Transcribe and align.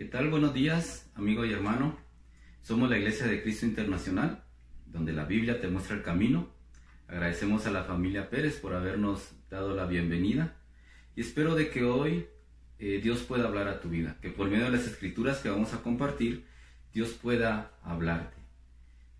¿Qué 0.00 0.06
tal? 0.06 0.30
Buenos 0.30 0.54
días, 0.54 1.10
amigo 1.14 1.44
y 1.44 1.52
hermano. 1.52 1.94
Somos 2.62 2.88
la 2.88 2.96
Iglesia 2.96 3.26
de 3.26 3.42
Cristo 3.42 3.66
Internacional, 3.66 4.42
donde 4.86 5.12
la 5.12 5.26
Biblia 5.26 5.60
te 5.60 5.68
muestra 5.68 5.94
el 5.94 6.02
camino. 6.02 6.48
Agradecemos 7.06 7.66
a 7.66 7.70
la 7.70 7.84
familia 7.84 8.30
Pérez 8.30 8.58
por 8.60 8.72
habernos 8.72 9.32
dado 9.50 9.76
la 9.76 9.84
bienvenida 9.84 10.56
y 11.14 11.20
espero 11.20 11.54
de 11.54 11.68
que 11.68 11.84
hoy 11.84 12.28
eh, 12.78 13.00
Dios 13.02 13.24
pueda 13.24 13.46
hablar 13.46 13.68
a 13.68 13.82
tu 13.82 13.90
vida, 13.90 14.16
que 14.22 14.30
por 14.30 14.48
medio 14.48 14.64
de 14.64 14.70
las 14.70 14.86
escrituras 14.86 15.40
que 15.40 15.50
vamos 15.50 15.74
a 15.74 15.82
compartir, 15.82 16.46
Dios 16.94 17.10
pueda 17.10 17.78
hablarte. 17.82 18.38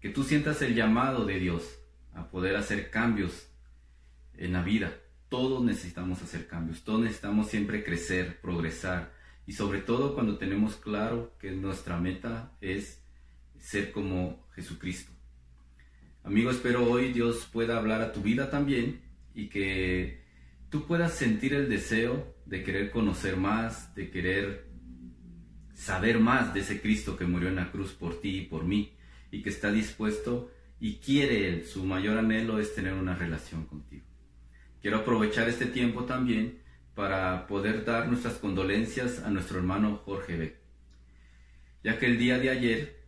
Que 0.01 0.09
tú 0.09 0.25
sientas 0.25 0.63
el 0.63 0.75
llamado 0.75 1.27
de 1.27 1.39
Dios 1.39 1.79
a 2.15 2.31
poder 2.31 2.57
hacer 2.57 2.89
cambios 2.89 3.51
en 4.33 4.55
la 4.55 4.63
vida. 4.63 4.95
Todos 5.29 5.63
necesitamos 5.63 6.23
hacer 6.23 6.47
cambios, 6.47 6.85
todos 6.85 7.03
necesitamos 7.03 7.49
siempre 7.49 7.85
crecer, 7.85 8.41
progresar 8.41 9.20
y 9.51 9.53
sobre 9.53 9.81
todo 9.81 10.15
cuando 10.15 10.39
tenemos 10.39 10.77
claro 10.77 11.35
que 11.41 11.51
nuestra 11.51 11.99
meta 11.99 12.53
es 12.61 13.03
ser 13.59 13.91
como 13.91 14.47
Jesucristo. 14.55 15.11
Amigo, 16.23 16.53
espero 16.53 16.89
hoy 16.89 17.13
Dios 17.13 17.49
pueda 17.53 17.77
hablar 17.77 18.01
a 18.01 18.13
tu 18.13 18.23
vida 18.23 18.49
también 18.49 19.01
y 19.35 19.49
que 19.49 20.23
tú 20.69 20.87
puedas 20.87 21.15
sentir 21.15 21.53
el 21.53 21.69
deseo 21.69 22.33
de 22.47 22.63
querer 22.63 22.93
conocer 22.93 23.37
más, 23.37 23.93
de 23.97 24.09
querer 24.13 24.69
saber 25.75 26.21
más 26.21 26.55
de 26.55 26.61
ese 26.61 26.81
Cristo 26.81 27.17
que 27.17 27.27
murió 27.27 27.49
en 27.49 27.57
la 27.57 27.73
cruz 27.73 27.91
por 27.91 28.21
ti 28.21 28.37
y 28.37 28.47
por 28.47 28.63
mí 28.63 28.93
y 29.33 29.43
que 29.43 29.51
está 29.51 29.73
dispuesto 29.73 30.53
y 30.79 30.99
quiere 30.99 31.65
su 31.65 31.85
mayor 31.85 32.19
anhelo 32.19 32.61
es 32.61 32.73
tener 32.73 32.93
una 32.93 33.17
relación 33.17 33.65
contigo. 33.65 34.05
Quiero 34.81 34.99
aprovechar 34.99 35.49
este 35.49 35.67
tiempo 35.67 36.05
también 36.05 36.61
para 36.95 37.47
poder 37.47 37.85
dar 37.85 38.09
nuestras 38.09 38.35
condolencias 38.35 39.21
a 39.21 39.31
nuestro 39.31 39.59
hermano 39.59 40.03
Jorge 40.05 40.37
B. 40.37 40.57
Ya 41.83 41.99
que 41.99 42.07
el 42.07 42.19
día 42.19 42.39
de 42.39 42.51
ayer 42.51 43.01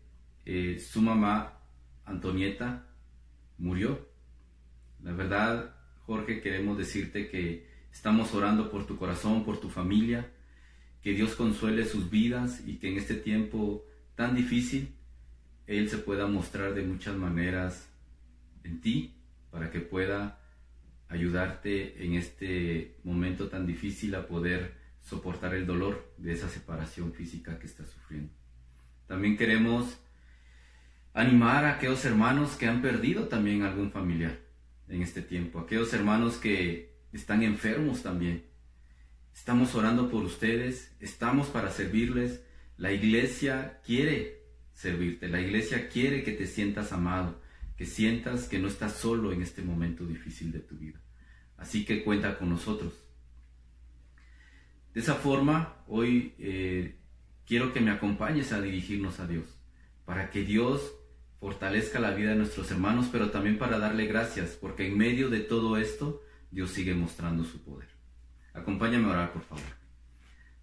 eh, 0.44 0.80
su 0.80 1.00
mamá, 1.02 1.60
Antonieta, 2.04 2.86
murió. 3.58 4.08
La 5.02 5.12
verdad, 5.12 5.76
Jorge, 6.06 6.40
queremos 6.40 6.76
decirte 6.78 7.28
que 7.28 7.68
estamos 7.92 8.34
orando 8.34 8.70
por 8.70 8.86
tu 8.86 8.96
corazón, 8.96 9.44
por 9.44 9.60
tu 9.60 9.68
familia, 9.68 10.32
que 11.02 11.12
Dios 11.12 11.34
consuele 11.34 11.84
sus 11.84 12.10
vidas 12.10 12.62
y 12.66 12.78
que 12.78 12.88
en 12.88 12.96
este 12.96 13.14
tiempo 13.14 13.84
tan 14.14 14.34
difícil 14.34 14.94
Él 15.66 15.88
se 15.88 15.98
pueda 15.98 16.26
mostrar 16.26 16.74
de 16.74 16.82
muchas 16.82 17.16
maneras 17.16 17.88
en 18.64 18.80
ti 18.80 19.16
para 19.50 19.70
que 19.70 19.80
pueda 19.80 20.41
ayudarte 21.12 22.04
en 22.04 22.14
este 22.14 22.96
momento 23.04 23.48
tan 23.48 23.66
difícil 23.66 24.14
a 24.14 24.26
poder 24.26 24.74
soportar 25.02 25.54
el 25.54 25.66
dolor 25.66 26.14
de 26.16 26.32
esa 26.32 26.48
separación 26.48 27.12
física 27.12 27.58
que 27.58 27.66
estás 27.66 27.90
sufriendo. 27.90 28.32
También 29.06 29.36
queremos 29.36 29.98
animar 31.12 31.66
a 31.66 31.74
aquellos 31.74 32.04
hermanos 32.06 32.56
que 32.56 32.66
han 32.66 32.80
perdido 32.80 33.28
también 33.28 33.62
algún 33.62 33.90
familiar 33.90 34.38
en 34.88 35.02
este 35.02 35.20
tiempo, 35.20 35.58
aquellos 35.58 35.92
hermanos 35.92 36.36
que 36.36 36.96
están 37.12 37.42
enfermos 37.42 38.02
también. 38.02 38.44
Estamos 39.34 39.74
orando 39.74 40.10
por 40.10 40.24
ustedes, 40.24 40.94
estamos 41.00 41.48
para 41.48 41.70
servirles. 41.70 42.42
La 42.78 42.92
iglesia 42.92 43.80
quiere 43.84 44.42
servirte, 44.72 45.28
la 45.28 45.40
iglesia 45.40 45.88
quiere 45.90 46.22
que 46.22 46.32
te 46.32 46.46
sientas 46.46 46.92
amado, 46.92 47.40
que 47.76 47.84
sientas 47.84 48.48
que 48.48 48.58
no 48.58 48.68
estás 48.68 48.94
solo 48.94 49.32
en 49.32 49.42
este 49.42 49.62
momento 49.62 50.06
difícil 50.06 50.52
de 50.52 50.60
tu 50.60 50.76
vida. 50.76 51.01
Así 51.62 51.84
que 51.84 52.02
cuenta 52.02 52.36
con 52.38 52.50
nosotros. 52.50 52.92
De 54.92 55.00
esa 55.00 55.14
forma, 55.14 55.76
hoy 55.86 56.34
eh, 56.40 56.96
quiero 57.46 57.72
que 57.72 57.80
me 57.80 57.92
acompañes 57.92 58.52
a 58.52 58.60
dirigirnos 58.60 59.20
a 59.20 59.28
Dios, 59.28 59.44
para 60.04 60.28
que 60.30 60.42
Dios 60.42 60.92
fortalezca 61.38 62.00
la 62.00 62.10
vida 62.10 62.30
de 62.30 62.36
nuestros 62.36 62.68
hermanos, 62.72 63.08
pero 63.12 63.30
también 63.30 63.58
para 63.58 63.78
darle 63.78 64.06
gracias, 64.06 64.58
porque 64.60 64.88
en 64.88 64.98
medio 64.98 65.30
de 65.30 65.38
todo 65.38 65.76
esto, 65.76 66.20
Dios 66.50 66.72
sigue 66.72 66.96
mostrando 66.96 67.44
su 67.44 67.62
poder. 67.62 67.88
Acompáñame 68.54 69.06
a 69.06 69.10
orar, 69.10 69.32
por 69.32 69.42
favor. 69.42 69.64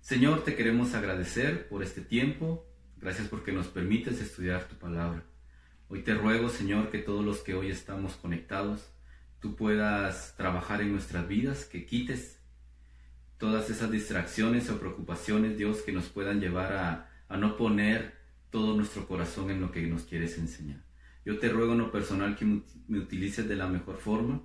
Señor, 0.02 0.44
te 0.44 0.54
queremos 0.54 0.96
agradecer 0.96 1.70
por 1.70 1.82
este 1.82 2.02
tiempo, 2.02 2.68
gracias 2.98 3.30
porque 3.30 3.54
nos 3.54 3.68
permites 3.68 4.20
estudiar 4.20 4.68
tu 4.68 4.76
palabra. 4.76 5.24
Hoy 5.88 6.02
te 6.02 6.14
ruego, 6.14 6.50
Señor, 6.50 6.92
que 6.92 7.00
todos 7.00 7.24
los 7.24 7.40
que 7.40 7.56
hoy 7.56 7.70
estamos 7.70 8.18
conectados, 8.18 8.92
tú 9.40 9.56
puedas 9.56 10.36
trabajar 10.36 10.82
en 10.82 10.92
nuestras 10.92 11.28
vidas, 11.28 11.66
que 11.66 11.86
quites 11.86 12.40
todas 13.38 13.70
esas 13.70 13.90
distracciones 13.90 14.70
o 14.70 14.80
preocupaciones, 14.80 15.58
Dios, 15.58 15.82
que 15.82 15.94
nos 15.94 16.10
puedan 16.10 16.42
llevar 16.42 16.74
a, 17.30 17.38
no 17.38 17.58
poner 17.58 18.18
todo 18.50 18.76
nuestro 18.76 19.08
corazón 19.08 19.50
en 19.52 19.62
lo 19.62 19.72
que 19.72 19.82
nos 19.84 20.04
quieres 20.04 20.38
enseñar. 20.38 20.84
Yo 21.26 21.38
te 21.40 21.48
ruego 21.48 21.74
en 21.74 21.80
lo 21.80 21.92
personal 21.92 22.36
que 22.36 22.46
me 22.46 23.00
utilices 23.00 23.48
de 23.48 23.56
la 23.56 23.68
mejor 23.68 23.98
forma, 23.98 24.42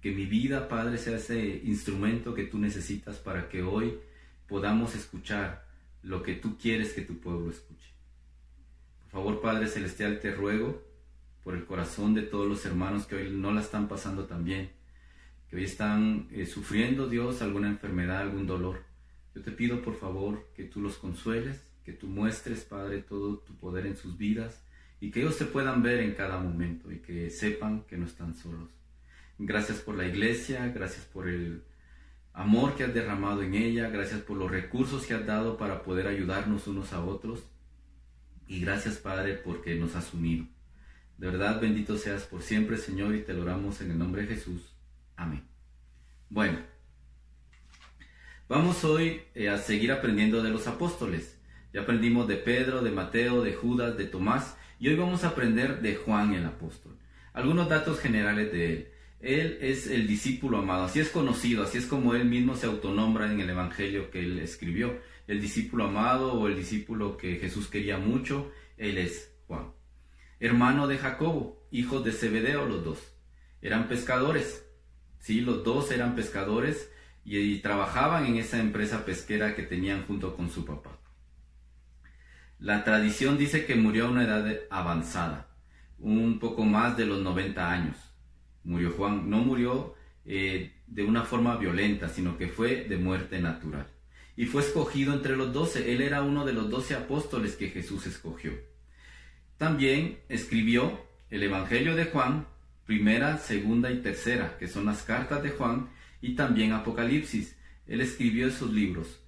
que 0.00 0.12
mi 0.12 0.24
vida, 0.24 0.68
Padre, 0.68 0.96
sea 0.96 1.16
ese 1.16 1.60
instrumento 1.64 2.34
que 2.34 2.44
tú 2.44 2.58
necesitas 2.58 3.16
para 3.16 3.48
que 3.48 3.62
hoy 3.62 3.98
podamos 4.46 4.94
escuchar 4.94 5.66
lo 6.02 6.22
que 6.22 6.34
tú 6.34 6.56
quieres 6.56 6.92
que 6.92 7.02
tu 7.02 7.18
pueblo 7.18 7.50
escuche. 7.50 7.92
Por 9.02 9.10
favor, 9.10 9.40
Padre 9.40 9.66
Celestial, 9.66 10.20
te 10.20 10.32
ruego 10.32 10.87
por 11.48 11.56
el 11.56 11.64
corazón 11.64 12.12
de 12.12 12.20
todos 12.20 12.46
los 12.46 12.66
hermanos 12.66 13.06
que 13.06 13.14
hoy 13.14 13.30
no 13.30 13.50
la 13.52 13.62
están 13.62 13.88
pasando 13.88 14.26
tan 14.26 14.44
bien, 14.44 14.70
que 15.48 15.56
hoy 15.56 15.64
están 15.64 16.28
eh, 16.30 16.44
sufriendo, 16.44 17.08
Dios, 17.08 17.40
alguna 17.40 17.68
enfermedad, 17.68 18.18
algún 18.18 18.46
dolor. 18.46 18.82
Yo 19.34 19.40
te 19.40 19.52
pido, 19.52 19.80
por 19.80 19.96
favor, 19.96 20.46
que 20.54 20.64
tú 20.64 20.82
los 20.82 20.98
consueles, 20.98 21.66
que 21.86 21.94
tú 21.94 22.06
muestres, 22.06 22.64
Padre, 22.64 23.00
todo 23.00 23.38
tu 23.38 23.56
poder 23.56 23.86
en 23.86 23.96
sus 23.96 24.18
vidas 24.18 24.62
y 25.00 25.10
que 25.10 25.20
ellos 25.20 25.36
se 25.36 25.46
puedan 25.46 25.82
ver 25.82 26.00
en 26.00 26.12
cada 26.12 26.38
momento 26.38 26.92
y 26.92 26.98
que 26.98 27.30
sepan 27.30 27.84
que 27.84 27.96
no 27.96 28.04
están 28.04 28.34
solos. 28.34 28.68
Gracias 29.38 29.78
por 29.78 29.96
la 29.96 30.06
iglesia, 30.06 30.66
gracias 30.66 31.06
por 31.06 31.30
el 31.30 31.62
amor 32.34 32.76
que 32.76 32.84
has 32.84 32.92
derramado 32.92 33.40
en 33.40 33.54
ella, 33.54 33.88
gracias 33.88 34.20
por 34.20 34.36
los 34.36 34.50
recursos 34.50 35.06
que 35.06 35.14
has 35.14 35.24
dado 35.24 35.56
para 35.56 35.82
poder 35.82 36.08
ayudarnos 36.08 36.66
unos 36.66 36.92
a 36.92 37.02
otros 37.02 37.42
y 38.46 38.60
gracias, 38.60 38.98
Padre, 38.98 39.32
porque 39.32 39.76
nos 39.76 39.96
has 39.96 40.12
unido. 40.12 40.44
De 41.18 41.26
verdad, 41.26 41.60
bendito 41.60 41.98
seas 41.98 42.22
por 42.22 42.42
siempre, 42.42 42.76
Señor, 42.76 43.14
y 43.16 43.22
te 43.22 43.34
lo 43.34 43.42
oramos 43.42 43.80
en 43.80 43.90
el 43.90 43.98
nombre 43.98 44.22
de 44.22 44.28
Jesús. 44.28 44.72
Amén. 45.16 45.42
Bueno, 46.30 46.60
vamos 48.48 48.84
hoy 48.84 49.22
eh, 49.34 49.48
a 49.48 49.58
seguir 49.58 49.90
aprendiendo 49.90 50.42
de 50.44 50.50
los 50.50 50.68
apóstoles. 50.68 51.36
Ya 51.72 51.80
aprendimos 51.80 52.28
de 52.28 52.36
Pedro, 52.36 52.82
de 52.82 52.92
Mateo, 52.92 53.42
de 53.42 53.52
Judas, 53.52 53.98
de 53.98 54.04
Tomás, 54.04 54.56
y 54.78 54.88
hoy 54.88 54.94
vamos 54.94 55.24
a 55.24 55.30
aprender 55.30 55.82
de 55.82 55.96
Juan 55.96 56.34
el 56.34 56.46
apóstol. 56.46 56.96
Algunos 57.32 57.68
datos 57.68 57.98
generales 57.98 58.52
de 58.52 58.72
él. 58.72 58.88
Él 59.20 59.58
es 59.60 59.88
el 59.88 60.06
discípulo 60.06 60.58
amado, 60.58 60.84
así 60.84 61.00
es 61.00 61.08
conocido, 61.08 61.64
así 61.64 61.78
es 61.78 61.86
como 61.86 62.14
él 62.14 62.26
mismo 62.26 62.54
se 62.54 62.66
autonombra 62.66 63.30
en 63.32 63.40
el 63.40 63.50
Evangelio 63.50 64.12
que 64.12 64.20
él 64.20 64.38
escribió. 64.38 65.00
El 65.26 65.40
discípulo 65.40 65.86
amado 65.86 66.34
o 66.34 66.46
el 66.46 66.54
discípulo 66.54 67.16
que 67.16 67.36
Jesús 67.36 67.66
quería 67.66 67.98
mucho, 67.98 68.52
él 68.76 68.98
es 68.98 69.27
hermano 70.40 70.86
de 70.86 70.98
Jacobo, 70.98 71.66
hijos 71.70 72.04
de 72.04 72.12
Zebedeo 72.12 72.66
los 72.66 72.84
dos. 72.84 72.98
Eran 73.60 73.88
pescadores, 73.88 74.64
sí, 75.18 75.40
los 75.40 75.64
dos 75.64 75.90
eran 75.90 76.14
pescadores 76.14 76.90
y, 77.24 77.58
trabajaban 77.58 78.26
en 78.26 78.36
esa 78.36 78.58
empresa 78.58 79.04
pesquera 79.04 79.54
que 79.54 79.62
tenían 79.62 80.06
junto 80.06 80.34
con 80.36 80.50
su 80.50 80.64
papá. 80.64 80.98
La 82.58 82.84
tradición 82.84 83.36
dice 83.36 83.66
que 83.66 83.74
murió 83.74 84.06
a 84.06 84.10
una 84.10 84.24
edad 84.24 84.46
avanzada, 84.70 85.54
un 85.98 86.38
poco 86.38 86.64
más 86.64 86.96
de 86.96 87.06
los 87.06 87.20
90 87.20 87.70
años. 87.70 87.96
Murió 88.64 88.92
Juan, 88.92 89.28
no 89.28 89.38
murió 89.38 89.94
eh, 90.24 90.72
de 90.86 91.04
una 91.04 91.24
forma 91.24 91.56
violenta, 91.56 92.08
sino 92.08 92.36
que 92.36 92.48
fue 92.48 92.84
de 92.84 92.96
muerte 92.96 93.40
natural. 93.40 93.86
Y 94.36 94.46
fue 94.46 94.62
escogido 94.62 95.12
entre 95.12 95.36
los 95.36 95.52
doce. 95.52 95.92
Él 95.92 96.00
era 96.00 96.22
uno 96.22 96.44
de 96.44 96.52
los 96.52 96.70
doce 96.70 96.94
apóstoles 96.94 97.56
que 97.56 97.68
Jesús 97.68 98.06
escogió. 98.06 98.52
También 99.58 100.20
escribió 100.28 101.04
el 101.30 101.42
Evangelio 101.42 101.96
de 101.96 102.04
Juan, 102.04 102.46
primera, 102.86 103.38
segunda 103.38 103.90
y 103.90 104.00
tercera, 104.00 104.56
que 104.56 104.68
son 104.68 104.86
las 104.86 105.02
cartas 105.02 105.42
de 105.42 105.50
Juan, 105.50 105.90
y 106.20 106.36
también 106.36 106.72
Apocalipsis. 106.72 107.58
Él 107.86 108.00
escribió 108.00 108.46
esos 108.46 108.72
libros. 108.72 109.20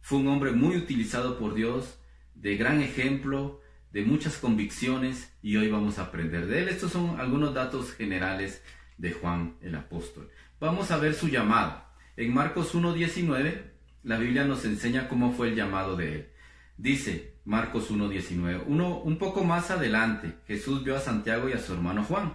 Fue 0.00 0.18
un 0.18 0.28
hombre 0.28 0.52
muy 0.52 0.76
utilizado 0.76 1.38
por 1.38 1.54
Dios, 1.54 1.98
de 2.34 2.56
gran 2.56 2.80
ejemplo, 2.80 3.60
de 3.90 4.04
muchas 4.04 4.38
convicciones, 4.38 5.36
y 5.42 5.56
hoy 5.56 5.68
vamos 5.68 5.98
a 5.98 6.04
aprender 6.04 6.46
de 6.46 6.62
él. 6.62 6.68
Estos 6.68 6.92
son 6.92 7.18
algunos 7.18 7.52
datos 7.52 7.92
generales 7.92 8.62
de 8.96 9.12
Juan 9.12 9.56
el 9.60 9.74
apóstol. 9.74 10.30
Vamos 10.60 10.92
a 10.92 10.98
ver 10.98 11.14
su 11.14 11.28
llamado. 11.28 11.84
En 12.16 12.32
Marcos 12.32 12.74
1.19, 12.74 13.72
la 14.04 14.18
Biblia 14.18 14.44
nos 14.44 14.64
enseña 14.64 15.08
cómo 15.08 15.32
fue 15.32 15.48
el 15.48 15.56
llamado 15.56 15.96
de 15.96 16.14
él. 16.14 16.28
Dice, 16.76 17.34
Marcos 17.48 17.90
1.19. 17.90 18.64
Uno, 18.66 19.00
un 19.00 19.16
poco 19.16 19.42
más 19.42 19.70
adelante, 19.70 20.34
Jesús 20.46 20.84
vio 20.84 20.96
a 20.96 21.00
Santiago 21.00 21.48
y 21.48 21.54
a 21.54 21.58
su 21.58 21.72
hermano 21.72 22.04
Juan, 22.04 22.34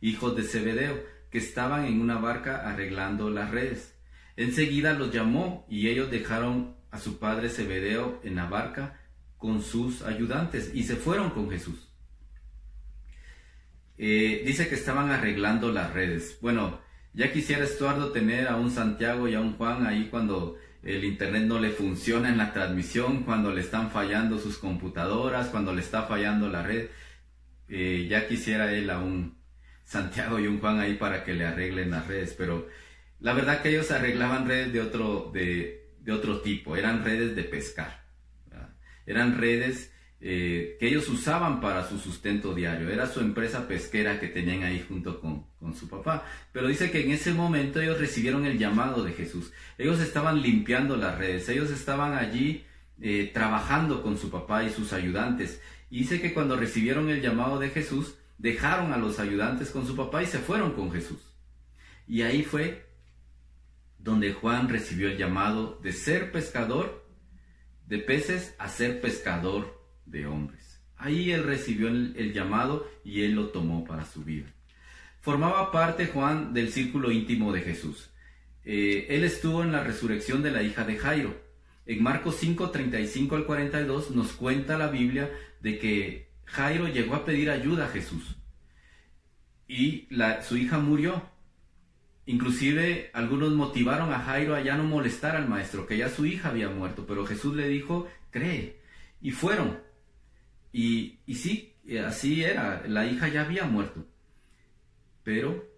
hijos 0.00 0.36
de 0.36 0.44
Zebedeo, 0.44 1.02
que 1.32 1.38
estaban 1.38 1.84
en 1.86 2.00
una 2.00 2.18
barca 2.18 2.70
arreglando 2.70 3.28
las 3.28 3.50
redes. 3.50 3.98
Enseguida 4.36 4.94
los 4.94 5.12
llamó 5.12 5.66
y 5.68 5.88
ellos 5.88 6.12
dejaron 6.12 6.76
a 6.92 7.00
su 7.00 7.18
padre 7.18 7.48
Zebedeo 7.48 8.20
en 8.22 8.36
la 8.36 8.46
barca 8.46 9.00
con 9.36 9.62
sus 9.62 10.02
ayudantes 10.02 10.70
y 10.72 10.84
se 10.84 10.94
fueron 10.94 11.30
con 11.30 11.50
Jesús. 11.50 11.88
Eh, 13.98 14.44
dice 14.46 14.68
que 14.68 14.76
estaban 14.76 15.10
arreglando 15.10 15.72
las 15.72 15.92
redes. 15.92 16.38
Bueno, 16.40 16.78
ya 17.14 17.32
quisiera 17.32 17.64
Estuardo 17.64 18.12
tener 18.12 18.46
a 18.46 18.54
un 18.54 18.70
Santiago 18.70 19.26
y 19.26 19.34
a 19.34 19.40
un 19.40 19.54
Juan 19.54 19.84
ahí 19.84 20.06
cuando 20.08 20.56
el 20.82 21.04
internet 21.04 21.44
no 21.44 21.58
le 21.58 21.70
funciona 21.70 22.28
en 22.28 22.38
la 22.38 22.52
transmisión, 22.52 23.22
cuando 23.22 23.52
le 23.52 23.60
están 23.60 23.90
fallando 23.90 24.38
sus 24.38 24.58
computadoras, 24.58 25.48
cuando 25.48 25.72
le 25.72 25.80
está 25.80 26.04
fallando 26.04 26.48
la 26.48 26.62
red. 26.62 26.88
Eh, 27.68 28.06
ya 28.08 28.26
quisiera 28.26 28.72
él 28.72 28.90
a 28.90 28.98
un 28.98 29.38
Santiago 29.84 30.38
y 30.38 30.46
un 30.46 30.58
Juan 30.58 30.80
ahí 30.80 30.94
para 30.94 31.24
que 31.24 31.34
le 31.34 31.46
arreglen 31.46 31.90
las 31.90 32.06
redes, 32.06 32.34
pero 32.36 32.68
la 33.20 33.34
verdad 33.34 33.62
que 33.62 33.70
ellos 33.70 33.90
arreglaban 33.90 34.48
redes 34.48 34.72
de 34.72 34.80
otro, 34.80 35.30
de, 35.32 35.90
otro 36.10 36.40
tipo, 36.40 36.76
eran 36.76 37.04
redes 37.04 37.36
de 37.36 37.44
pescar, 37.44 38.04
eran 39.06 39.38
redes 39.38 39.91
eh, 40.24 40.76
que 40.78 40.86
ellos 40.86 41.08
usaban 41.08 41.60
para 41.60 41.88
su 41.88 41.98
sustento 41.98 42.54
diario, 42.54 42.88
era 42.88 43.08
su 43.08 43.18
empresa 43.18 43.66
pesquera 43.66 44.20
que 44.20 44.28
tenían 44.28 44.62
ahí 44.62 44.84
junto 44.86 45.20
con, 45.20 45.46
con 45.58 45.74
su 45.74 45.88
papá. 45.88 46.24
Pero 46.52 46.68
dice 46.68 46.92
que 46.92 47.04
en 47.04 47.10
ese 47.10 47.34
momento 47.34 47.80
ellos 47.80 47.98
recibieron 47.98 48.46
el 48.46 48.56
llamado 48.56 49.02
de 49.02 49.12
Jesús, 49.12 49.52
ellos 49.78 49.98
estaban 50.00 50.40
limpiando 50.40 50.96
las 50.96 51.18
redes, 51.18 51.48
ellos 51.48 51.72
estaban 51.72 52.14
allí 52.14 52.64
eh, 53.00 53.32
trabajando 53.34 54.00
con 54.00 54.16
su 54.16 54.30
papá 54.30 54.62
y 54.62 54.70
sus 54.70 54.92
ayudantes. 54.92 55.60
Y 55.90 55.98
dice 55.98 56.20
que 56.20 56.32
cuando 56.32 56.56
recibieron 56.56 57.10
el 57.10 57.20
llamado 57.20 57.58
de 57.58 57.70
Jesús, 57.70 58.14
dejaron 58.38 58.92
a 58.92 58.98
los 58.98 59.18
ayudantes 59.18 59.70
con 59.70 59.88
su 59.88 59.96
papá 59.96 60.22
y 60.22 60.26
se 60.26 60.38
fueron 60.38 60.74
con 60.74 60.92
Jesús. 60.92 61.18
Y 62.06 62.22
ahí 62.22 62.44
fue 62.44 62.86
donde 63.98 64.32
Juan 64.34 64.68
recibió 64.68 65.08
el 65.08 65.18
llamado 65.18 65.80
de 65.82 65.92
ser 65.92 66.30
pescador 66.30 67.04
de 67.88 67.98
peces 67.98 68.54
a 68.60 68.68
ser 68.68 69.00
pescador 69.00 69.81
de 70.06 70.26
hombres. 70.26 70.80
Ahí 70.96 71.32
él 71.32 71.44
recibió 71.44 71.88
el, 71.88 72.32
llamado 72.32 72.88
y 73.04 73.22
él 73.22 73.32
lo 73.32 73.48
tomó 73.48 73.84
para 73.84 74.04
su 74.04 74.24
vida. 74.24 74.46
Formaba 75.20 75.70
parte 75.72 76.06
Juan 76.06 76.52
del 76.52 76.70
círculo 76.70 77.10
íntimo 77.10 77.52
de 77.52 77.60
Jesús. 77.62 78.10
Eh, 78.64 79.06
él 79.10 79.24
estuvo 79.24 79.62
en 79.62 79.72
la 79.72 79.82
resurrección 79.82 80.42
de 80.42 80.52
la 80.52 80.62
hija 80.62 80.84
de 80.84 80.96
Jairo. 80.96 81.40
En 81.86 82.02
Marcos 82.02 82.36
5, 82.38 82.70
35 82.70 83.36
al 83.36 83.46
42 83.46 84.12
nos 84.12 84.32
cuenta 84.32 84.78
la 84.78 84.88
Biblia 84.88 85.30
de 85.60 85.78
que 85.78 86.30
Jairo 86.44 86.86
llegó 86.88 87.16
a 87.16 87.24
pedir 87.24 87.50
ayuda 87.50 87.86
a 87.86 87.88
Jesús 87.88 88.36
y 89.72 90.08
su 90.42 90.56
hija 90.56 90.78
murió. 90.78 91.22
Inclusive 92.26 93.10
algunos 93.14 93.52
motivaron 93.52 94.12
a 94.12 94.20
Jairo 94.20 94.54
a 94.54 94.60
ya 94.60 94.76
no 94.76 94.84
molestar 94.84 95.34
al 95.34 95.48
maestro, 95.48 95.86
que 95.86 95.96
ya 95.96 96.08
su 96.08 96.26
hija 96.26 96.50
había 96.50 96.68
muerto, 96.68 97.06
pero 97.06 97.26
Jesús 97.26 97.56
le 97.56 97.68
dijo, 97.68 98.06
cree. 98.30 98.80
Y 99.20 99.30
fueron. 99.30 99.80
Y, 100.72 101.18
sí, 101.34 101.74
así 102.04 102.42
era, 102.42 102.86
la 102.86 103.06
hija 103.06 103.28
ya 103.28 103.42
había 103.42 103.64
muerto. 103.64 104.06
Pero 105.22 105.68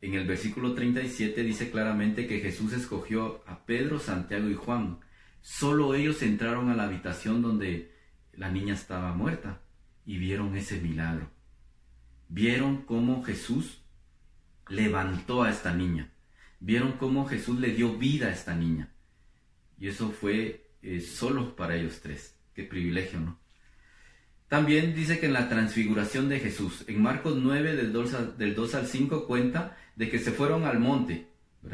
en 0.00 0.14
el 0.14 0.26
versículo 0.26 0.74
37 0.74 1.42
dice 1.42 1.70
claramente 1.70 2.26
que 2.26 2.40
Jesús 2.40 2.72
escogió 2.72 3.42
a 3.46 3.64
Pedro, 3.64 3.98
Santiago 3.98 4.48
y 4.48 4.54
Juan. 4.54 5.00
Solo 5.40 5.94
ellos 5.94 6.22
entraron 6.22 6.68
a 6.68 6.76
la 6.76 6.84
habitación 6.84 7.40
donde 7.40 7.92
la 8.34 8.50
niña 8.50 8.74
estaba 8.74 9.14
muerta 9.14 9.62
y 10.04 10.18
vieron 10.18 10.56
ese 10.56 10.80
milagro. 10.80 11.30
Vieron 12.28 12.82
cómo 12.82 13.22
Jesús 13.22 13.80
levantó 14.68 15.44
a 15.44 15.50
esta 15.50 15.74
niña. 15.74 16.12
Vieron 16.60 16.92
cómo 16.92 17.26
Jesús 17.26 17.60
le 17.60 17.72
dio 17.72 17.96
vida 17.96 18.28
a 18.28 18.32
esta 18.32 18.54
niña. 18.54 18.92
Y 19.78 19.88
eso 19.88 20.10
fue 20.10 20.70
eh, 20.82 21.00
solo 21.00 21.54
para 21.56 21.76
ellos 21.76 22.00
tres. 22.02 22.36
Qué 22.54 22.64
privilegio, 22.64 23.20
¿no? 23.20 23.38
También 24.48 24.94
dice 24.94 25.18
que 25.18 25.26
en 25.26 25.32
la 25.32 25.48
transfiguración 25.48 26.28
de 26.28 26.38
Jesús, 26.38 26.84
en 26.86 27.02
Marcos 27.02 27.36
9 27.36 27.74
del 27.74 27.92
2, 28.54 28.74
al 28.74 28.86
5 28.86 29.26
cuenta 29.26 29.76
de 29.96 30.08
que 30.08 30.20
se 30.20 30.30
fueron 30.30 30.64
al 30.64 30.78
monte, 30.78 31.28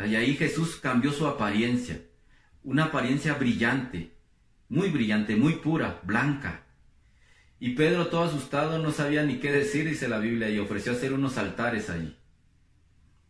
y 0.09 0.15
ahí 0.15 0.37
Jesús 0.37 0.77
cambió 0.77 1.13
su 1.13 1.27
apariencia, 1.27 2.01
una 2.65 2.85
apariencia 2.85 3.35
brillante, 3.35 4.13
muy 4.71 4.89
brillante, 4.89 5.37
muy 5.37 5.57
pura, 5.57 6.01
blanca. 6.03 6.65
Y 7.61 7.75
Pedro, 7.75 8.07
todo 8.07 8.25
asustado, 8.25 8.79
no 8.79 8.91
sabía 8.91 9.23
ni 9.23 9.39
qué 9.39 9.53
decir, 9.53 9.87
dice 9.87 10.09
la 10.09 10.19
Biblia, 10.19 10.49
y 10.49 10.59
ofreció 10.59 10.93
hacer 10.93 11.13
unos 11.13 11.37
altares 11.37 11.91
allí. 11.91 12.17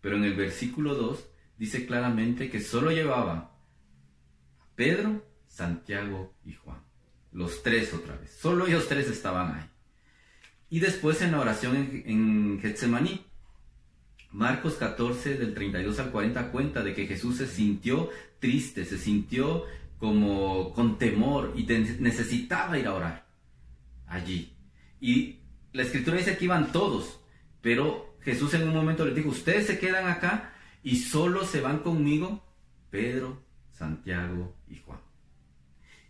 Pero 0.00 0.16
en 0.16 0.24
el 0.24 0.34
versículo 0.34 0.94
2 0.94 1.28
dice 1.58 1.84
claramente 1.84 2.48
que 2.48 2.60
solo 2.60 2.92
llevaba 2.92 3.32
a 3.32 3.50
Pedro, 4.76 5.26
Santiago 5.48 6.32
y 6.44 6.52
Juan. 6.54 6.91
Los 7.32 7.62
tres 7.62 7.92
otra 7.94 8.16
vez. 8.16 8.36
Solo 8.40 8.66
ellos 8.66 8.88
tres 8.88 9.08
estaban 9.08 9.54
ahí. 9.54 9.64
Y 10.70 10.80
después 10.80 11.22
en 11.22 11.32
la 11.32 11.40
oración 11.40 11.76
en, 11.76 12.02
en 12.06 12.60
Getsemaní, 12.60 13.24
Marcos 14.32 14.74
14 14.74 15.36
del 15.36 15.54
32 15.54 15.98
al 15.98 16.10
40 16.10 16.50
cuenta 16.50 16.82
de 16.82 16.94
que 16.94 17.06
Jesús 17.06 17.36
se 17.36 17.46
sintió 17.46 18.10
triste, 18.38 18.84
se 18.84 18.98
sintió 18.98 19.64
como 19.98 20.72
con 20.72 20.98
temor 20.98 21.52
y 21.54 21.64
necesitaba 21.64 22.78
ir 22.78 22.86
a 22.86 22.94
orar 22.94 23.26
allí. 24.06 24.52
Y 25.00 25.40
la 25.72 25.82
escritura 25.82 26.16
dice 26.16 26.36
que 26.36 26.46
iban 26.46 26.72
todos, 26.72 27.20
pero 27.60 28.16
Jesús 28.20 28.54
en 28.54 28.66
un 28.66 28.74
momento 28.74 29.04
les 29.04 29.14
dijo, 29.14 29.28
ustedes 29.28 29.66
se 29.66 29.78
quedan 29.78 30.08
acá 30.08 30.54
y 30.82 30.96
solo 30.96 31.44
se 31.44 31.60
van 31.60 31.80
conmigo 31.80 32.44
Pedro, 32.90 33.42
Santiago 33.72 34.56
y 34.68 34.76
Juan. 34.78 34.98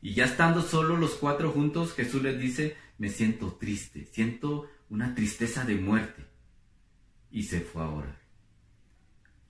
Y 0.03 0.15
ya 0.15 0.25
estando 0.25 0.63
solo 0.63 0.97
los 0.97 1.15
cuatro 1.15 1.53
juntos, 1.53 1.95
Jesús 1.95 2.23
les 2.23 2.39
dice, 2.39 2.77
me 2.99 3.09
siento 3.09 3.53
triste, 3.53 4.05
siento 4.05 4.69
una 4.91 5.15
tristeza 5.15 5.65
de 5.65 5.77
muerte. 5.77 6.25
Y 7.31 7.45
se 7.45 7.61
fue 7.61 7.83
a 7.83 7.89
orar. 7.89 8.21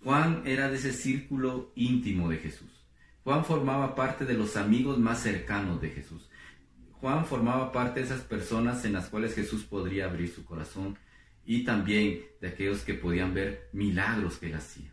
Juan 0.04 0.42
era 0.44 0.68
de 0.68 0.76
ese 0.76 0.92
círculo 0.92 1.72
íntimo 1.74 2.28
de 2.28 2.36
Jesús. 2.36 2.70
Juan 3.24 3.44
formaba 3.44 3.94
parte 3.94 4.26
de 4.26 4.34
los 4.34 4.56
amigos 4.56 4.98
más 4.98 5.20
cercanos 5.20 5.80
de 5.80 5.90
Jesús. 5.90 6.28
Juan 7.00 7.24
formaba 7.24 7.72
parte 7.72 8.00
de 8.00 8.06
esas 8.06 8.20
personas 8.20 8.84
en 8.84 8.92
las 8.92 9.08
cuales 9.08 9.34
Jesús 9.34 9.62
podría 9.64 10.04
abrir 10.04 10.28
su 10.28 10.44
corazón 10.44 10.98
y 11.46 11.64
también 11.64 12.20
de 12.40 12.48
aquellos 12.48 12.82
que 12.82 12.94
podían 12.94 13.32
ver 13.32 13.70
milagros 13.72 14.38
que 14.38 14.46
él 14.46 14.54
hacía. 14.54 14.92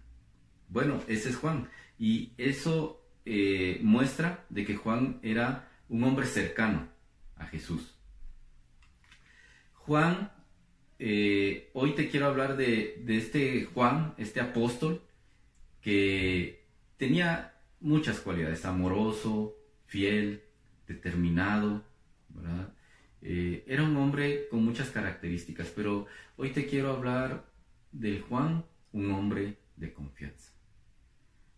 Bueno, 0.69 1.01
ese 1.07 1.29
es 1.29 1.35
Juan. 1.35 1.69
Y 1.97 2.31
eso 2.37 2.98
eh, 3.31 3.79
muestra 3.83 4.47
de 4.49 4.65
que 4.65 4.75
Juan 4.75 5.19
era 5.21 5.69
un 5.87 6.03
hombre 6.03 6.25
cercano 6.25 6.89
a 7.35 7.45
Jesús. 7.45 7.95
Juan, 9.73 10.31
eh, 10.97 11.69
hoy 11.73 11.93
te 11.93 12.09
quiero 12.09 12.25
hablar 12.25 12.57
de, 12.57 13.03
este 13.07 13.65
Juan, 13.65 14.15
este 14.17 14.39
apóstol, 14.39 15.03
que 15.79 16.65
tenía 16.97 17.53
muchas 17.79 18.19
cualidades, 18.19 18.65
amoroso, 18.65 19.55
fiel, 19.85 20.41
determinado, 20.87 21.83
eh, 23.21 23.63
era 23.67 23.83
un 23.83 23.95
hombre 23.97 24.47
con 24.49 24.65
muchas 24.65 24.89
características, 24.89 25.67
pero 25.75 26.07
hoy 26.35 26.49
te 26.49 26.65
quiero 26.65 26.89
hablar 26.93 27.45
del 27.91 28.23
Juan, 28.23 28.65
un 28.91 29.11
hombre 29.11 29.59
de 29.75 29.93
confianza. 29.93 30.58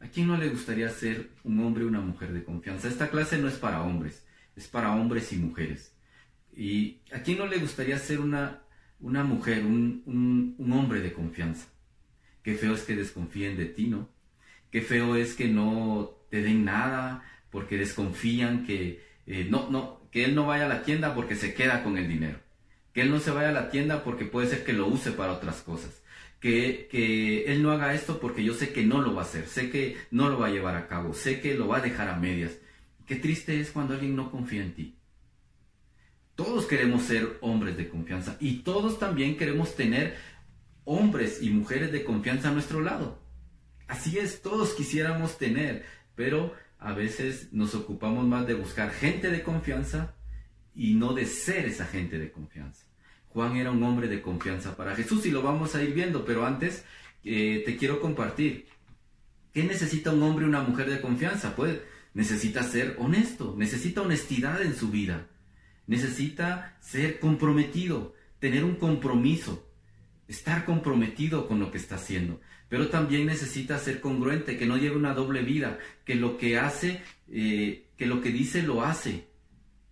¿A 0.01 0.07
quién 0.07 0.27
no 0.27 0.37
le 0.37 0.49
gustaría 0.49 0.89
ser 0.89 1.29
un 1.43 1.59
hombre 1.59 1.83
o 1.83 1.87
una 1.87 2.01
mujer 2.01 2.33
de 2.33 2.43
confianza? 2.43 2.87
Esta 2.87 3.09
clase 3.09 3.37
no 3.37 3.47
es 3.47 3.55
para 3.55 3.83
hombres, 3.83 4.25
es 4.55 4.67
para 4.67 4.95
hombres 4.95 5.31
y 5.31 5.37
mujeres. 5.37 5.93
¿Y 6.55 6.97
a 7.13 7.21
quién 7.21 7.37
no 7.37 7.45
le 7.45 7.59
gustaría 7.59 7.97
ser 7.99 8.19
una, 8.19 8.63
una 8.99 9.23
mujer, 9.23 9.63
un, 9.63 10.55
hombre 10.73 11.01
de 11.01 11.13
confianza? 11.13 11.67
Qué 12.41 12.55
feo 12.55 12.73
es 12.73 12.81
que 12.81 12.95
desconfíen 12.95 13.57
de 13.57 13.65
ti, 13.65 13.87
¿no? 13.87 14.09
Qué 14.71 14.81
feo 14.81 15.15
es 15.15 15.35
que 15.35 15.47
no 15.47 16.15
te 16.31 16.41
den 16.41 16.65
nada 16.65 17.23
porque 17.51 17.77
desconfían 17.77 18.65
que 18.65 19.03
eh, 19.27 19.45
no, 19.49 19.69
no, 19.69 20.01
que 20.09 20.25
él 20.25 20.33
no 20.33 20.47
vaya 20.47 20.65
a 20.65 20.69
la 20.69 20.81
tienda 20.81 21.13
porque 21.13 21.35
se 21.35 21.53
queda 21.53 21.83
con 21.83 21.97
el 21.97 22.07
dinero. 22.07 22.39
Que 22.93 23.01
él 23.01 23.11
no 23.11 23.19
se 23.19 23.31
vaya 23.31 23.49
a 23.49 23.53
la 23.53 23.69
tienda 23.69 24.03
porque 24.03 24.25
puede 24.25 24.47
ser 24.47 24.63
que 24.63 24.73
lo 24.73 24.87
use 24.87 25.11
para 25.11 25.33
otras 25.33 25.61
cosas 25.61 26.00
que, 26.41 27.45
él 27.47 27.61
no 27.63 27.71
haga 27.71 27.93
esto 27.93 28.19
porque 28.19 28.43
yo 28.43 28.53
sé 28.53 28.73
que 28.73 28.83
no 28.83 29.01
lo 29.01 29.13
va 29.13 29.21
a 29.21 29.25
hacer, 29.25 29.47
sé 29.47 29.69
que 29.69 29.95
no 30.09 30.27
lo 30.27 30.39
va 30.39 30.47
a 30.47 30.51
llevar 30.51 30.75
a 30.75 30.87
cabo, 30.87 31.13
sé 31.13 31.39
que 31.39 31.53
lo 31.53 31.67
va 31.67 31.77
a 31.77 31.81
dejar 31.81 32.09
a 32.09 32.17
medias. 32.17 32.51
Qué 33.05 33.15
triste 33.15 33.59
es 33.59 33.71
cuando 33.71 33.93
alguien 33.93 34.15
no 34.15 34.31
confía 34.31 34.63
en 34.63 34.73
ti. 34.73 34.97
Todos 36.35 36.65
queremos 36.65 37.03
ser 37.03 37.37
hombres 37.41 37.77
de 37.77 37.87
confianza 37.87 38.37
y 38.39 38.59
todos 38.59 38.97
también 38.97 39.37
queremos 39.37 39.75
tener 39.75 40.15
hombres 40.83 41.41
y 41.41 41.51
mujeres 41.51 41.91
de 41.91 42.03
confianza 42.03 42.49
a 42.49 42.53
nuestro 42.53 42.81
lado. 42.81 43.19
Así 43.87 44.17
es, 44.17 44.41
todos 44.41 44.73
quisiéramos 44.73 45.37
tener, 45.37 45.85
pero 46.15 46.55
a 46.79 46.93
veces 46.93 47.53
nos 47.53 47.75
ocupamos 47.75 48.25
más 48.25 48.47
de 48.47 48.55
buscar 48.55 48.91
gente 48.91 49.29
de 49.29 49.43
confianza 49.43 50.15
y 50.73 50.95
no 50.95 51.13
de 51.13 51.25
ser 51.25 51.65
esa 51.65 51.85
gente 51.85 52.17
de 52.17 52.31
confianza. 52.31 52.90
Juan 53.33 53.55
era 53.55 53.71
un 53.71 53.83
hombre 53.83 54.07
de 54.07 54.21
confianza 54.21 54.75
para 54.75 54.95
Jesús 54.95 55.25
y 55.25 55.31
lo 55.31 55.41
vamos 55.41 55.75
a 55.75 55.83
ir 55.83 55.93
viendo, 55.93 56.25
pero 56.25 56.45
antes 56.45 56.83
eh, 57.23 57.63
te 57.65 57.77
quiero 57.77 57.99
compartir. 58.01 58.67
¿Qué 59.53 59.63
necesita 59.63 60.11
un 60.11 60.23
hombre 60.23 60.45
y 60.45 60.49
una 60.49 60.61
mujer 60.61 60.89
de 60.89 61.01
confianza? 61.01 61.55
Pues 61.55 61.79
necesita 62.13 62.63
ser 62.63 62.95
honesto, 62.99 63.55
necesita 63.57 64.01
honestidad 64.01 64.61
en 64.61 64.75
su 64.75 64.89
vida. 64.89 65.27
necesita 65.87 66.77
ser 66.79 67.19
comprometido, 67.19 68.13
tener 68.39 68.63
un 68.63 68.75
compromiso, 68.75 69.67
estar 70.27 70.63
comprometido 70.63 71.47
con 71.47 71.59
lo 71.59 71.69
que 71.69 71.77
está 71.77 71.95
haciendo. 71.95 72.39
Pero 72.69 72.87
también 72.87 73.25
necesita 73.25 73.77
ser 73.77 73.99
congruente, 73.99 74.57
que 74.57 74.65
no 74.65 74.77
lleve 74.77 74.95
una 74.95 75.13
doble 75.13 75.41
vida, 75.41 75.79
que 76.05 76.15
lo 76.15 76.37
que 76.37 76.57
hace, 76.57 77.01
eh, 77.29 77.87
que 77.97 78.05
lo 78.05 78.21
que 78.21 78.31
dice 78.31 78.61
lo 78.63 78.83
hace. 78.83 79.27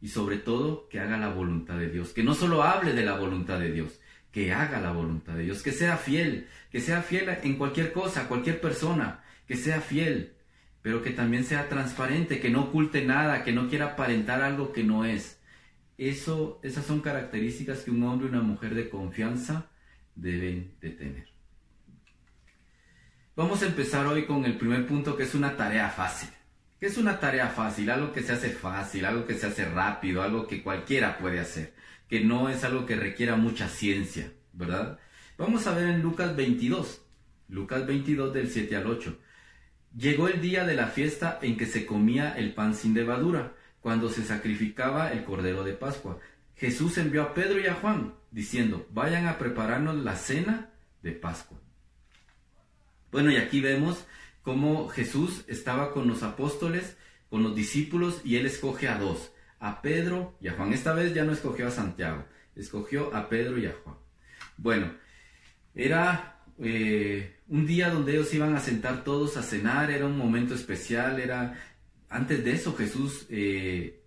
Y 0.02 0.10
sobre 0.10 0.38
todo, 0.38 0.88
que 0.90 1.00
haga 1.00 1.18
la 1.18 1.30
voluntad 1.30 1.78
de 1.78 1.90
Dios. 1.90 2.14
Que 2.14 2.24
no 2.24 2.34
solo 2.34 2.64
hable 2.64 2.94
de 2.94 3.04
la 3.04 3.18
voluntad 3.18 3.60
de 3.60 3.72
Dios, 3.72 4.00
que 4.32 4.54
haga 4.54 4.80
la 4.80 4.92
voluntad 4.92 5.34
de 5.34 5.44
Dios. 5.44 5.62
Que 5.62 5.72
sea 5.72 5.98
fiel, 5.98 6.48
que 6.72 6.80
sea 6.80 7.02
fiel 7.02 7.30
en 7.44 7.58
cualquier 7.58 7.92
cosa, 7.92 8.28
cualquier 8.28 8.62
persona. 8.62 9.24
Que 9.48 9.56
sea 9.56 9.82
fiel, 9.82 10.34
pero 10.82 11.02
que 11.02 11.12
también 11.12 11.44
sea 11.44 11.68
transparente, 11.68 12.40
que 12.40 12.50
no 12.50 12.64
oculte 12.64 13.04
nada, 13.04 13.44
que 13.44 13.52
no 13.52 13.68
quiera 13.68 13.88
aparentar 13.88 14.42
algo 14.42 14.72
que 14.72 14.84
no 14.84 15.06
es. 15.06 15.42
Eso, 15.98 16.60
esas 16.64 16.86
son 16.86 17.02
características 17.02 17.80
que 17.80 17.92
un 17.92 18.04
hombre 18.04 18.28
y 18.28 18.30
una 18.32 18.42
mujer 18.42 18.74
de 18.74 18.90
confianza 18.90 19.70
deben 20.16 20.76
de 20.80 20.92
tener. 20.92 21.28
Vamos 23.36 23.62
a 23.64 23.68
empezar 23.68 24.06
hoy 24.08 24.26
con 24.26 24.46
el 24.46 24.58
primer 24.58 24.86
punto 24.86 25.16
que 25.16 25.24
es 25.24 25.36
una 25.36 25.56
tarea 25.56 25.90
fácil. 25.90 26.30
¿Qué 26.80 26.86
es 26.86 26.98
una 26.98 27.20
tarea 27.20 27.50
fácil? 27.50 27.90
Algo 27.90 28.14
que 28.14 28.24
se 28.24 28.32
hace 28.32 28.52
fácil, 28.52 29.04
algo 29.04 29.26
que 29.26 29.34
se 29.34 29.48
hace 29.48 29.66
rápido, 29.66 30.22
algo 30.22 30.48
que 30.48 30.64
cualquiera 30.64 31.18
puede 31.18 31.40
hacer, 31.40 31.74
que 32.08 32.22
no 32.22 32.48
es 32.48 32.64
algo 32.64 32.86
que 32.86 32.96
requiera 32.96 33.36
mucha 33.36 33.68
ciencia, 33.68 34.32
¿verdad? 34.54 34.98
Vamos 35.38 35.68
a 35.68 35.74
ver 35.76 35.88
en 35.88 36.02
Lucas 36.02 36.36
22, 36.38 37.02
Lucas 37.50 37.86
22 37.86 38.34
del 38.34 38.50
7 38.50 38.78
al 38.78 38.88
8. 38.88 39.18
Llegó 39.98 40.30
el 40.30 40.40
día 40.40 40.66
de 40.66 40.76
la 40.76 40.88
fiesta 40.88 41.38
en 41.42 41.58
que 41.58 41.66
se 41.66 41.86
comía 41.86 42.32
el 42.38 42.54
pan 42.54 42.74
sin 42.74 42.94
levadura 42.94 43.56
cuando 43.82 44.10
se 44.10 44.24
sacrificaba 44.24 45.12
el 45.12 45.26
cordero 45.26 45.66
de 45.66 45.74
Pascua. 45.74 46.20
Jesús 46.56 46.98
envió 46.98 47.24
a 47.24 47.34
Pedro 47.34 47.60
y 47.60 47.68
a 47.68 47.74
Juan, 47.74 48.14
diciendo, 48.32 48.88
vayan 48.92 49.28
a 49.28 49.38
prepararnos 49.38 49.98
la 49.98 50.16
cena 50.16 50.70
de 51.02 51.12
Pascua. 51.12 51.60
Bueno, 53.12 53.32
y 53.32 53.38
aquí 53.38 53.60
vemos 53.60 54.06
cómo 54.50 54.88
Jesús 54.90 55.44
estaba 55.46 55.94
con 55.94 56.08
los 56.08 56.24
apóstoles, 56.24 56.98
con 57.30 57.44
los 57.44 57.56
discípulos, 57.56 58.22
y 58.24 58.38
él 58.38 58.48
escoge 58.48 58.88
a 58.88 58.98
dos, 58.98 59.32
a 59.60 59.80
Pedro 59.84 60.36
y 60.42 60.48
a 60.48 60.54
Juan. 60.54 60.74
Esta 60.74 60.92
vez 60.96 61.14
ya 61.14 61.24
no 61.24 61.34
escogió 61.34 61.68
a 61.68 61.72
Santiago, 61.72 62.26
escogió 62.56 63.14
a 63.16 63.30
Pedro 63.30 63.60
y 63.60 63.68
a 63.68 63.76
Juan. 63.84 63.98
Bueno, 64.58 64.92
era 65.76 66.42
eh, 66.58 67.42
un 67.48 67.68
día 67.68 67.92
donde 67.92 68.14
ellos 68.14 68.34
iban 68.34 68.56
a 68.56 68.60
sentar 68.60 69.04
todos 69.04 69.38
a 69.38 69.44
cenar, 69.44 69.92
era 69.92 70.08
un 70.08 70.18
momento 70.18 70.56
especial, 70.56 71.20
era 71.20 71.54
antes 72.10 72.44
de 72.44 72.52
eso 72.54 72.76
Jesús 72.76 73.28
eh, 73.30 74.02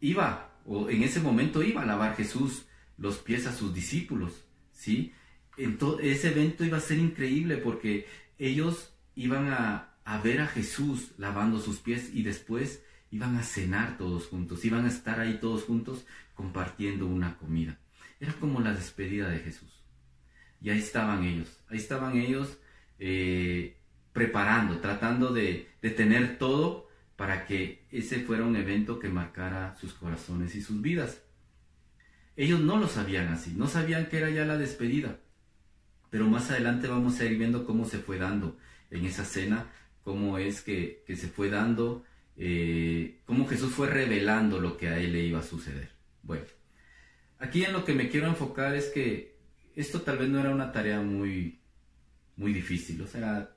iba, 0.00 0.60
o 0.66 0.90
en 0.90 1.04
ese 1.04 1.20
momento 1.20 1.62
iba 1.62 1.80
a 1.80 1.86
lavar 1.86 2.16
Jesús 2.16 2.66
los 2.98 3.16
pies 3.16 3.46
a 3.46 3.54
sus 3.54 3.72
discípulos, 3.72 4.44
¿sí? 4.72 5.14
Entonces, 5.56 6.18
ese 6.18 6.28
evento 6.28 6.66
iba 6.66 6.76
a 6.76 6.82
ser 6.82 6.98
increíble 6.98 7.56
porque 7.56 8.27
ellos 8.38 8.94
iban 9.14 9.48
a, 9.48 9.84
ver 10.22 10.40
a 10.40 10.46
Jesús 10.46 11.12
lavando 11.18 11.60
sus 11.60 11.80
pies 11.80 12.10
y 12.14 12.22
después 12.22 12.82
iban 13.10 13.36
a 13.36 13.42
cenar 13.42 13.98
todos 13.98 14.26
juntos, 14.26 14.64
iban 14.64 14.86
a 14.86 14.88
estar 14.88 15.20
ahí 15.20 15.38
todos 15.40 15.64
juntos 15.64 16.06
compartiendo 16.34 17.06
una 17.06 17.36
comida. 17.36 17.78
Era 18.20 18.32
como 18.34 18.60
la 18.60 18.72
despedida 18.72 19.28
de 19.28 19.40
Jesús. 19.40 19.82
Y 20.60 20.70
ahí 20.70 20.78
estaban 20.78 21.24
ellos, 21.24 21.60
ahí 21.68 21.78
estaban 21.78 22.16
ellos 22.16 22.58
eh, 22.98 23.76
preparando, 24.12 24.78
tratando 24.80 25.32
de, 25.32 25.68
tener 25.80 26.38
todo 26.38 26.88
para 27.16 27.46
que 27.46 27.86
ese 27.90 28.20
fuera 28.20 28.44
un 28.44 28.56
evento 28.56 28.98
que 28.98 29.08
marcara 29.08 29.76
sus 29.80 29.92
corazones 29.94 30.54
y 30.54 30.62
sus 30.62 30.80
vidas. 30.80 31.22
Ellos 32.36 32.60
no 32.60 32.76
lo 32.76 32.88
sabían 32.88 33.28
así, 33.28 33.52
no 33.56 33.66
sabían 33.66 34.06
que 34.06 34.18
era 34.18 34.30
ya 34.30 34.44
la 34.44 34.56
despedida. 34.56 35.18
Pero 36.10 36.26
más 36.26 36.50
adelante 36.50 36.88
vamos 36.88 37.20
a 37.20 37.24
ir 37.24 37.38
viendo 37.38 37.64
cómo 37.64 37.84
se 37.84 37.98
fue 37.98 38.18
dando 38.18 38.56
en 38.90 39.04
esa 39.04 39.24
cena, 39.24 39.66
cómo 40.02 40.38
es 40.38 40.62
que, 40.62 41.04
se 41.06 41.28
fue 41.28 41.50
dando, 41.50 42.04
eh, 42.36 43.20
cómo 43.26 43.46
Jesús 43.46 43.72
fue 43.72 43.88
revelando 43.88 44.58
lo 44.58 44.76
que 44.76 44.88
a 44.88 44.98
él 44.98 45.12
le 45.12 45.22
iba 45.24 45.40
a 45.40 45.42
suceder. 45.42 45.90
Bueno, 46.22 46.44
aquí 47.38 47.64
en 47.64 47.72
lo 47.72 47.84
que 47.84 47.94
me 47.94 48.08
quiero 48.08 48.26
enfocar 48.26 48.74
es 48.74 48.86
que 48.86 49.36
esto 49.76 50.00
tal 50.02 50.18
vez 50.18 50.28
no 50.28 50.40
era 50.40 50.50
una 50.50 50.72
tarea 50.72 51.00
muy, 51.00 51.60
muy 52.36 52.52
difícil, 52.52 53.00
o 53.02 53.06
sea, 53.06 53.50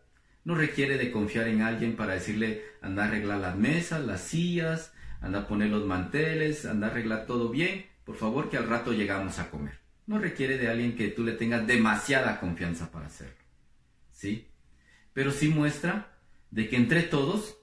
no 0.44 0.56
requiere 0.56 0.98
de 0.98 1.12
confiar 1.12 1.48
en 1.48 1.62
alguien 1.62 1.96
para 1.96 2.14
decirle 2.14 2.64
anda 2.82 3.04
a 3.04 3.08
arreglar 3.08 3.40
las 3.40 3.56
mesas, 3.56 4.04
las 4.06 4.22
sillas, 4.22 4.94
anda 5.22 5.40
a 5.40 5.48
poner 5.48 5.70
los 5.70 5.86
manteles, 5.86 6.66
anda 6.66 6.88
a 6.88 6.90
arreglar 6.92 7.26
todo 7.26 7.50
bien, 7.50 7.86
por 8.04 8.18
favor 8.18 8.50
que 8.50 8.58
al 8.58 8.68
rato 8.68 8.92
llegamos 8.92 9.40
a 9.40 9.50
comer. 9.50 9.81
No 10.12 10.20
requiere 10.20 10.58
de 10.58 10.68
alguien 10.68 10.98
que 10.98 11.08
tú 11.08 11.24
le 11.24 11.32
tengas 11.32 11.66
demasiada 11.66 12.42
confianza 12.42 12.92
para 12.92 13.06
hacerlo. 13.06 13.34
¿Sí? 14.12 14.50
Pero 15.14 15.32
sí 15.32 15.48
muestra 15.48 16.20
de 16.50 16.68
que 16.68 16.76
entre 16.76 17.04
todos 17.04 17.56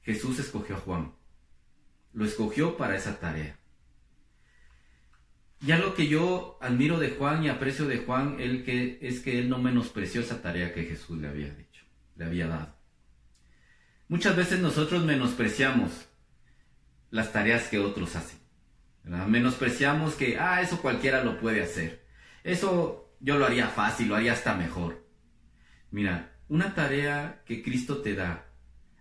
Jesús 0.00 0.40
escogió 0.40 0.74
a 0.74 0.80
Juan. 0.80 1.12
Lo 2.12 2.24
escogió 2.24 2.76
para 2.76 2.96
esa 2.96 3.20
tarea. 3.20 3.56
Y 5.64 5.70
algo 5.70 5.94
que 5.94 6.08
yo 6.08 6.58
admiro 6.60 6.98
de 6.98 7.10
Juan 7.10 7.44
y 7.44 7.48
aprecio 7.48 7.86
de 7.86 7.98
Juan 7.98 8.40
él 8.40 8.64
que, 8.64 8.98
es 9.00 9.20
que 9.20 9.38
él 9.38 9.48
no 9.48 9.58
menospreció 9.58 10.22
esa 10.22 10.42
tarea 10.42 10.74
que 10.74 10.82
Jesús 10.82 11.20
le 11.20 11.28
había 11.28 11.54
dicho 11.54 11.84
le 12.16 12.24
había 12.24 12.48
dado. 12.48 12.74
Muchas 14.08 14.34
veces 14.34 14.58
nosotros 14.58 15.04
menospreciamos 15.04 16.08
las 17.10 17.32
tareas 17.32 17.68
que 17.68 17.78
otros 17.78 18.16
hacen. 18.16 18.41
Menospreciamos 19.04 20.14
que, 20.14 20.38
ah, 20.38 20.60
eso 20.60 20.80
cualquiera 20.80 21.24
lo 21.24 21.40
puede 21.40 21.62
hacer. 21.62 22.04
Eso 22.44 23.14
yo 23.20 23.38
lo 23.38 23.46
haría 23.46 23.68
fácil, 23.68 24.08
lo 24.08 24.16
haría 24.16 24.32
hasta 24.32 24.54
mejor. 24.54 25.06
Mira, 25.90 26.32
una 26.48 26.74
tarea 26.74 27.42
que 27.44 27.62
Cristo 27.62 27.98
te 28.02 28.14
da, 28.14 28.46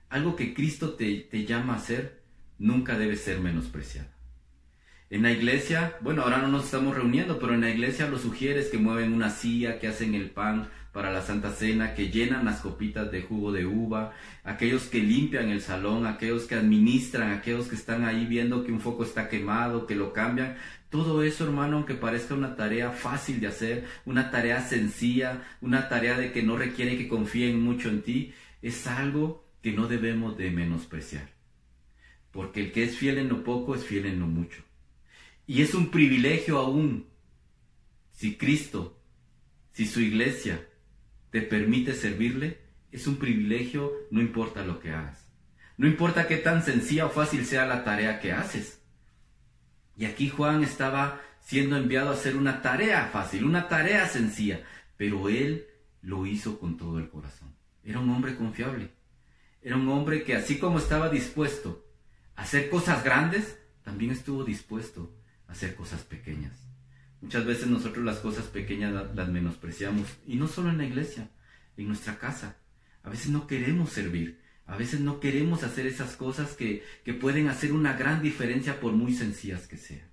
algo 0.10 0.36
que 0.36 0.54
Cristo 0.54 0.94
te, 0.94 1.28
te 1.30 1.46
llama 1.46 1.74
a 1.74 1.78
hacer, 1.78 2.24
nunca 2.58 2.98
debe 2.98 3.16
ser 3.16 3.40
menospreciada. 3.40 4.10
En 5.10 5.24
la 5.24 5.32
iglesia, 5.32 5.98
bueno, 6.02 6.22
ahora 6.22 6.38
no 6.38 6.48
nos 6.48 6.66
estamos 6.66 6.96
reuniendo, 6.96 7.38
pero 7.40 7.54
en 7.54 7.62
la 7.62 7.70
iglesia 7.70 8.08
los 8.08 8.22
sugieres 8.22 8.70
que 8.70 8.78
mueven 8.78 9.14
una 9.14 9.30
silla, 9.30 9.78
que 9.78 9.88
hacen 9.88 10.16
el 10.16 10.30
pan, 10.30 10.70
para 10.92 11.12
la 11.12 11.22
Santa 11.22 11.52
Cena, 11.52 11.94
que 11.94 12.10
llenan 12.10 12.46
las 12.46 12.60
copitas 12.60 13.12
de 13.12 13.22
jugo 13.22 13.52
de 13.52 13.66
uva, 13.66 14.14
aquellos 14.44 14.84
que 14.84 15.00
limpian 15.00 15.50
el 15.50 15.62
salón, 15.62 16.06
aquellos 16.06 16.44
que 16.44 16.56
administran, 16.56 17.32
aquellos 17.32 17.68
que 17.68 17.76
están 17.76 18.04
ahí 18.04 18.26
viendo 18.26 18.66
que 18.66 18.72
un 18.72 18.82
foco 18.82 19.04
está 19.04 19.30
quemado, 19.30 19.88
que 19.88 19.96
lo 19.96 20.12
cambian. 20.12 20.58
Todo 20.90 21.24
eso, 21.24 21.46
hermano, 21.46 21.78
aunque 21.78 21.94
parezca 21.94 22.34
una 22.34 22.58
tarea 22.58 22.92
fácil 22.92 23.40
de 23.40 23.48
hacer, 23.48 23.86
una 24.06 24.32
tarea 24.32 24.62
sencilla, 24.62 25.42
una 25.62 25.88
tarea 25.88 26.18
de 26.18 26.34
que 26.34 26.44
no 26.44 26.58
requiere 26.58 26.98
que 26.98 27.08
confíen 27.08 27.62
mucho 27.62 27.88
en 27.88 28.02
ti, 28.02 28.34
es 28.62 28.86
algo 28.88 29.48
que 29.62 29.72
no 29.72 29.88
debemos 29.88 30.38
de 30.38 30.52
menospreciar. 30.52 31.30
Porque 32.32 32.62
el 32.62 32.72
que 32.74 32.84
es 32.84 32.98
fiel 32.98 33.18
en 33.18 33.30
lo 33.30 33.44
poco 33.46 33.76
es 33.76 33.86
fiel 33.86 34.06
en 34.06 34.20
lo 34.20 34.28
mucho. 34.28 34.64
Y 35.48 35.62
es 35.62 35.74
un 35.74 35.90
privilegio 35.90 36.58
aún 36.58 37.08
si 38.12 38.36
Cristo, 38.36 39.00
si 39.72 39.86
su 39.86 40.02
iglesia 40.02 40.68
te 41.32 41.42
permite 41.42 41.94
servirle, 41.94 42.60
es 42.92 43.08
un 43.08 43.18
privilegio, 43.18 43.92
no 44.12 44.22
importa 44.22 44.64
lo 44.64 44.80
que 44.80 44.92
hagas. 44.92 45.32
No 45.78 45.88
importa 45.88 46.28
qué 46.28 46.38
tan 46.38 46.62
sencilla 46.62 47.06
o 47.06 47.10
fácil 47.10 47.46
sea 47.46 47.66
la 47.66 47.84
tarea 47.84 48.20
que 48.20 48.34
haces. 48.34 48.82
Y 49.98 50.06
aquí 50.06 50.30
Juan 50.30 50.64
estaba 50.64 51.22
siendo 51.40 51.78
enviado 51.78 52.10
a 52.10 52.14
hacer 52.14 52.36
una 52.36 52.62
tarea 52.62 53.10
fácil, 53.12 53.46
una 53.46 53.68
tarea 53.68 54.08
sencilla, 54.08 54.62
pero 54.98 55.30
él 55.30 55.68
lo 56.02 56.26
hizo 56.26 56.60
con 56.60 56.78
todo 56.78 57.00
el 57.00 57.10
corazón. 57.10 57.56
Era 57.84 58.00
un 58.00 58.10
hombre 58.10 58.36
confiable. 58.36 58.92
Era 59.62 59.78
un 59.78 59.88
hombre 59.90 60.24
que 60.24 60.36
así 60.36 60.60
como 60.60 60.80
estaba 60.80 61.10
dispuesto 61.10 61.86
a 62.36 62.44
hacer 62.44 62.70
cosas 62.70 63.04
grandes, 63.04 63.58
también 63.84 64.12
estuvo 64.12 64.44
dispuesto 64.44 65.16
a 65.48 65.54
hacer 65.54 65.76
cosas 65.76 66.02
pequeñas. 66.04 66.71
Muchas 67.22 67.46
veces 67.46 67.68
nosotros 67.68 68.04
las 68.04 68.18
cosas 68.18 68.46
pequeñas 68.46 69.16
las 69.16 69.30
menospreciamos, 69.30 70.08
y 70.26 70.36
no 70.36 70.48
solo 70.48 70.72
en 70.72 70.80
la 70.80 70.86
iglesia, 70.86 71.30
en 71.78 71.88
nuestra 71.88 72.18
casa. 72.18 72.58
A 73.04 73.10
veces 73.10 73.30
no 73.30 73.46
queremos 73.46 73.92
servir, 73.92 74.42
a 74.66 74.76
veces 74.76 75.02
no 75.02 75.20
queremos 75.20 75.64
hacer 75.64 75.86
esas 75.86 76.16
cosas 76.16 76.54
que, 76.54 76.84
que 77.06 77.14
pueden 77.14 77.48
hacer 77.48 77.74
una 77.74 77.94
gran 77.94 78.24
diferencia 78.24 78.80
por 78.80 78.94
muy 78.94 79.14
sencillas 79.14 79.68
que 79.68 79.78
sean. 79.78 80.10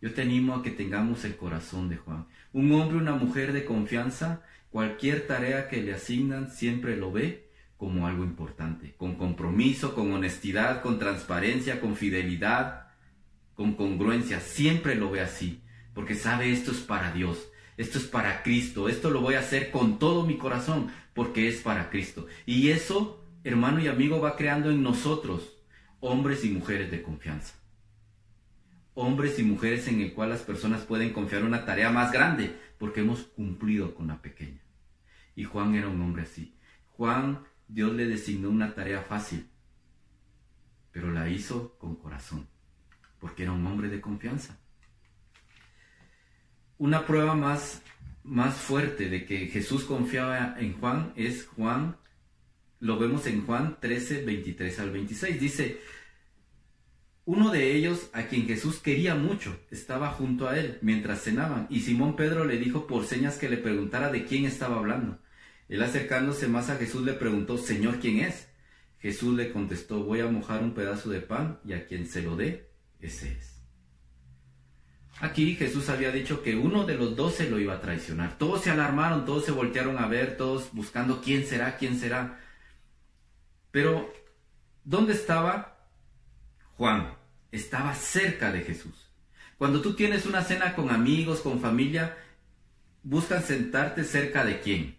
Yo 0.00 0.14
te 0.14 0.22
animo 0.22 0.54
a 0.54 0.62
que 0.62 0.70
tengamos 0.70 1.24
el 1.24 1.36
corazón 1.36 1.88
de 1.88 1.96
Juan. 1.96 2.26
Un 2.52 2.70
hombre, 2.72 2.98
una 2.98 3.14
mujer 3.14 3.52
de 3.52 3.64
confianza, 3.64 4.42
cualquier 4.70 5.26
tarea 5.26 5.68
que 5.68 5.82
le 5.82 5.94
asignan 5.94 6.50
siempre 6.50 6.96
lo 6.96 7.10
ve 7.10 7.50
como 7.76 8.06
algo 8.06 8.22
importante, 8.22 8.94
con 8.96 9.16
compromiso, 9.16 9.94
con 9.94 10.12
honestidad, 10.12 10.80
con 10.80 10.98
transparencia, 10.98 11.80
con 11.80 11.96
fidelidad, 11.96 12.88
con 13.54 13.74
congruencia, 13.74 14.40
siempre 14.40 14.94
lo 14.94 15.10
ve 15.10 15.22
así 15.22 15.62
porque 15.96 16.14
sabe 16.14 16.52
esto 16.52 16.72
es 16.72 16.80
para 16.80 17.10
Dios, 17.10 17.48
esto 17.78 17.96
es 17.96 18.04
para 18.04 18.42
Cristo, 18.42 18.90
esto 18.90 19.08
lo 19.08 19.22
voy 19.22 19.34
a 19.34 19.38
hacer 19.38 19.70
con 19.70 19.98
todo 19.98 20.26
mi 20.26 20.36
corazón, 20.36 20.90
porque 21.14 21.48
es 21.48 21.62
para 21.62 21.88
Cristo. 21.88 22.26
Y 22.44 22.68
eso, 22.68 23.24
hermano 23.44 23.80
y 23.80 23.88
amigo, 23.88 24.20
va 24.20 24.36
creando 24.36 24.70
en 24.70 24.82
nosotros 24.82 25.56
hombres 26.00 26.44
y 26.44 26.50
mujeres 26.50 26.90
de 26.90 27.00
confianza. 27.00 27.54
hombres 28.92 29.38
y 29.38 29.42
mujeres 29.42 29.88
en 29.88 30.02
el 30.02 30.12
cual 30.12 30.28
las 30.28 30.42
personas 30.42 30.82
pueden 30.82 31.14
confiar 31.14 31.44
una 31.44 31.64
tarea 31.64 31.90
más 31.90 32.12
grande 32.12 32.54
porque 32.78 33.00
hemos 33.00 33.22
cumplido 33.22 33.94
con 33.94 34.08
la 34.08 34.20
pequeña. 34.20 34.60
Y 35.34 35.44
Juan 35.44 35.74
era 35.76 35.88
un 35.88 36.02
hombre 36.02 36.24
así. 36.24 36.54
Juan, 36.92 37.42
Dios 37.68 37.94
le 37.94 38.06
designó 38.06 38.50
una 38.50 38.74
tarea 38.74 39.00
fácil, 39.00 39.48
pero 40.92 41.10
la 41.10 41.30
hizo 41.30 41.78
con 41.78 41.96
corazón, 41.96 42.46
porque 43.18 43.44
era 43.44 43.52
un 43.52 43.66
hombre 43.66 43.88
de 43.88 44.02
confianza. 44.02 44.58
Una 46.78 47.06
prueba 47.06 47.34
más, 47.34 47.82
más 48.22 48.56
fuerte 48.56 49.08
de 49.08 49.24
que 49.24 49.46
Jesús 49.46 49.84
confiaba 49.84 50.56
en 50.58 50.74
Juan 50.78 51.12
es 51.16 51.46
Juan, 51.46 51.96
lo 52.80 52.98
vemos 52.98 53.26
en 53.26 53.46
Juan 53.46 53.78
13, 53.80 54.24
23 54.24 54.80
al 54.80 54.90
26. 54.90 55.40
Dice, 55.40 55.80
uno 57.24 57.50
de 57.50 57.74
ellos, 57.74 58.10
a 58.12 58.24
quien 58.24 58.46
Jesús 58.46 58.78
quería 58.78 59.14
mucho, 59.14 59.58
estaba 59.70 60.10
junto 60.10 60.48
a 60.48 60.58
él 60.58 60.78
mientras 60.82 61.22
cenaban, 61.22 61.66
y 61.70 61.80
Simón 61.80 62.14
Pedro 62.14 62.44
le 62.44 62.58
dijo 62.58 62.86
por 62.86 63.04
señas 63.04 63.38
que 63.38 63.48
le 63.48 63.56
preguntara 63.56 64.12
de 64.12 64.24
quién 64.24 64.44
estaba 64.44 64.76
hablando. 64.76 65.18
Él 65.68 65.82
acercándose 65.82 66.46
más 66.46 66.68
a 66.68 66.76
Jesús 66.76 67.02
le 67.04 67.14
preguntó, 67.14 67.58
Señor, 67.58 68.00
¿quién 68.00 68.20
es? 68.20 68.48
Jesús 68.98 69.34
le 69.34 69.50
contestó, 69.50 70.04
voy 70.04 70.20
a 70.20 70.28
mojar 70.28 70.62
un 70.62 70.74
pedazo 70.74 71.10
de 71.10 71.20
pan 71.20 71.58
y 71.64 71.72
a 71.72 71.86
quien 71.86 72.06
se 72.06 72.22
lo 72.22 72.36
dé, 72.36 72.68
ese 73.00 73.32
es. 73.32 73.55
Aquí 75.20 75.56
Jesús 75.56 75.88
había 75.88 76.12
dicho 76.12 76.42
que 76.42 76.56
uno 76.56 76.84
de 76.84 76.94
los 76.94 77.16
doce 77.16 77.48
lo 77.48 77.58
iba 77.58 77.74
a 77.74 77.80
traicionar. 77.80 78.36
Todos 78.36 78.62
se 78.62 78.70
alarmaron, 78.70 79.24
todos 79.24 79.46
se 79.46 79.52
voltearon 79.52 79.98
a 79.98 80.06
ver, 80.08 80.36
todos 80.36 80.68
buscando 80.72 81.22
quién 81.22 81.46
será, 81.46 81.78
quién 81.78 81.98
será. 81.98 82.38
Pero, 83.70 84.12
¿dónde 84.84 85.14
estaba 85.14 85.78
Juan? 86.76 87.14
Estaba 87.50 87.94
cerca 87.94 88.52
de 88.52 88.60
Jesús. 88.60 89.10
Cuando 89.56 89.80
tú 89.80 89.94
tienes 89.94 90.26
una 90.26 90.42
cena 90.42 90.74
con 90.74 90.90
amigos, 90.90 91.40
con 91.40 91.60
familia, 91.60 92.18
buscan 93.02 93.42
sentarte 93.42 94.04
cerca 94.04 94.44
de 94.44 94.60
quién? 94.60 94.98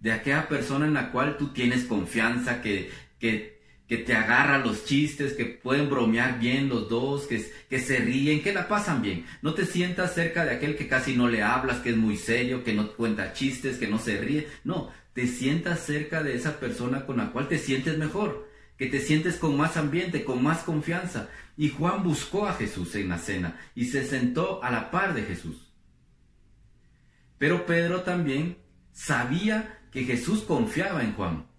De 0.00 0.10
aquella 0.10 0.48
persona 0.48 0.86
en 0.86 0.94
la 0.94 1.12
cual 1.12 1.36
tú 1.36 1.52
tienes 1.52 1.84
confianza, 1.84 2.60
que, 2.60 2.90
que 3.20 3.53
que 3.88 3.98
te 3.98 4.14
agarra 4.14 4.58
los 4.58 4.84
chistes, 4.86 5.34
que 5.34 5.44
pueden 5.44 5.90
bromear 5.90 6.38
bien 6.38 6.68
los 6.68 6.88
dos, 6.88 7.26
que, 7.26 7.78
se 7.78 7.98
ríen, 7.98 8.42
que 8.42 8.54
la 8.54 8.66
pasan 8.66 9.02
bien. 9.02 9.26
No 9.42 9.52
te 9.52 9.66
sientas 9.66 10.14
cerca 10.14 10.44
de 10.44 10.54
aquel 10.54 10.76
que 10.76 10.88
casi 10.88 11.14
no 11.14 11.28
le 11.28 11.42
hablas, 11.42 11.80
que 11.80 11.90
es 11.90 11.96
muy 11.96 12.16
serio, 12.16 12.64
que 12.64 12.72
no 12.72 12.92
cuenta 12.92 13.34
chistes, 13.34 13.76
que 13.76 13.86
no 13.86 13.98
se 13.98 14.16
ríe. 14.16 14.48
No, 14.64 14.90
te 15.12 15.26
sientas 15.26 15.80
cerca 15.80 16.22
de 16.22 16.34
esa 16.34 16.58
persona 16.58 17.04
con 17.04 17.18
la 17.18 17.30
cual 17.30 17.46
te 17.46 17.58
sientes 17.58 17.98
mejor, 17.98 18.48
que 18.78 18.86
te 18.86 19.00
sientes 19.00 19.36
con 19.36 19.56
más 19.56 19.76
ambiente, 19.76 20.24
con 20.24 20.42
más 20.42 20.62
confianza. 20.62 21.28
Y 21.56 21.68
Juan 21.68 22.02
buscó 22.02 22.48
a 22.48 22.54
Jesús 22.54 22.94
en 22.94 23.10
la 23.10 23.18
cena 23.18 23.60
y 23.74 23.84
se 23.84 24.04
sentó 24.06 24.64
a 24.64 24.70
la 24.70 24.90
par 24.90 25.12
de 25.12 25.24
Jesús. 25.24 25.72
Pero 27.36 27.66
Pedro 27.66 28.00
también 28.00 28.56
sabía 28.92 29.80
que 29.92 30.04
Jesús 30.04 30.42
confiaba 30.42 31.02
en 31.02 31.12
Juan 31.12 31.53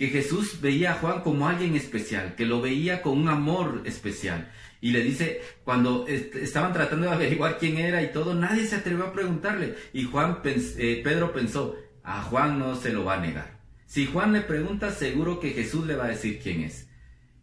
que 0.00 0.08
Jesús 0.08 0.62
veía 0.62 0.92
a 0.92 0.94
Juan 0.94 1.20
como 1.20 1.46
alguien 1.46 1.76
especial, 1.76 2.34
que 2.34 2.46
lo 2.46 2.62
veía 2.62 3.02
con 3.02 3.18
un 3.18 3.28
amor 3.28 3.82
especial. 3.84 4.50
Y 4.80 4.92
le 4.92 5.02
dice, 5.02 5.42
cuando 5.62 6.06
estaban 6.08 6.72
tratando 6.72 7.06
de 7.06 7.12
averiguar 7.16 7.58
quién 7.58 7.76
era 7.76 8.02
y 8.02 8.10
todo, 8.10 8.34
nadie 8.34 8.64
se 8.64 8.76
atrevió 8.76 9.04
a 9.04 9.12
preguntarle. 9.12 9.74
Y 9.92 10.04
Juan, 10.04 10.38
eh, 10.42 11.02
Pedro 11.04 11.34
pensó, 11.34 11.76
a 12.02 12.22
Juan 12.22 12.58
no 12.58 12.76
se 12.76 12.94
lo 12.94 13.04
va 13.04 13.16
a 13.16 13.20
negar. 13.20 13.60
Si 13.84 14.06
Juan 14.06 14.32
le 14.32 14.40
pregunta, 14.40 14.90
seguro 14.90 15.38
que 15.38 15.50
Jesús 15.50 15.86
le 15.86 15.96
va 15.96 16.06
a 16.06 16.12
decir 16.12 16.40
quién 16.42 16.62
es. 16.62 16.88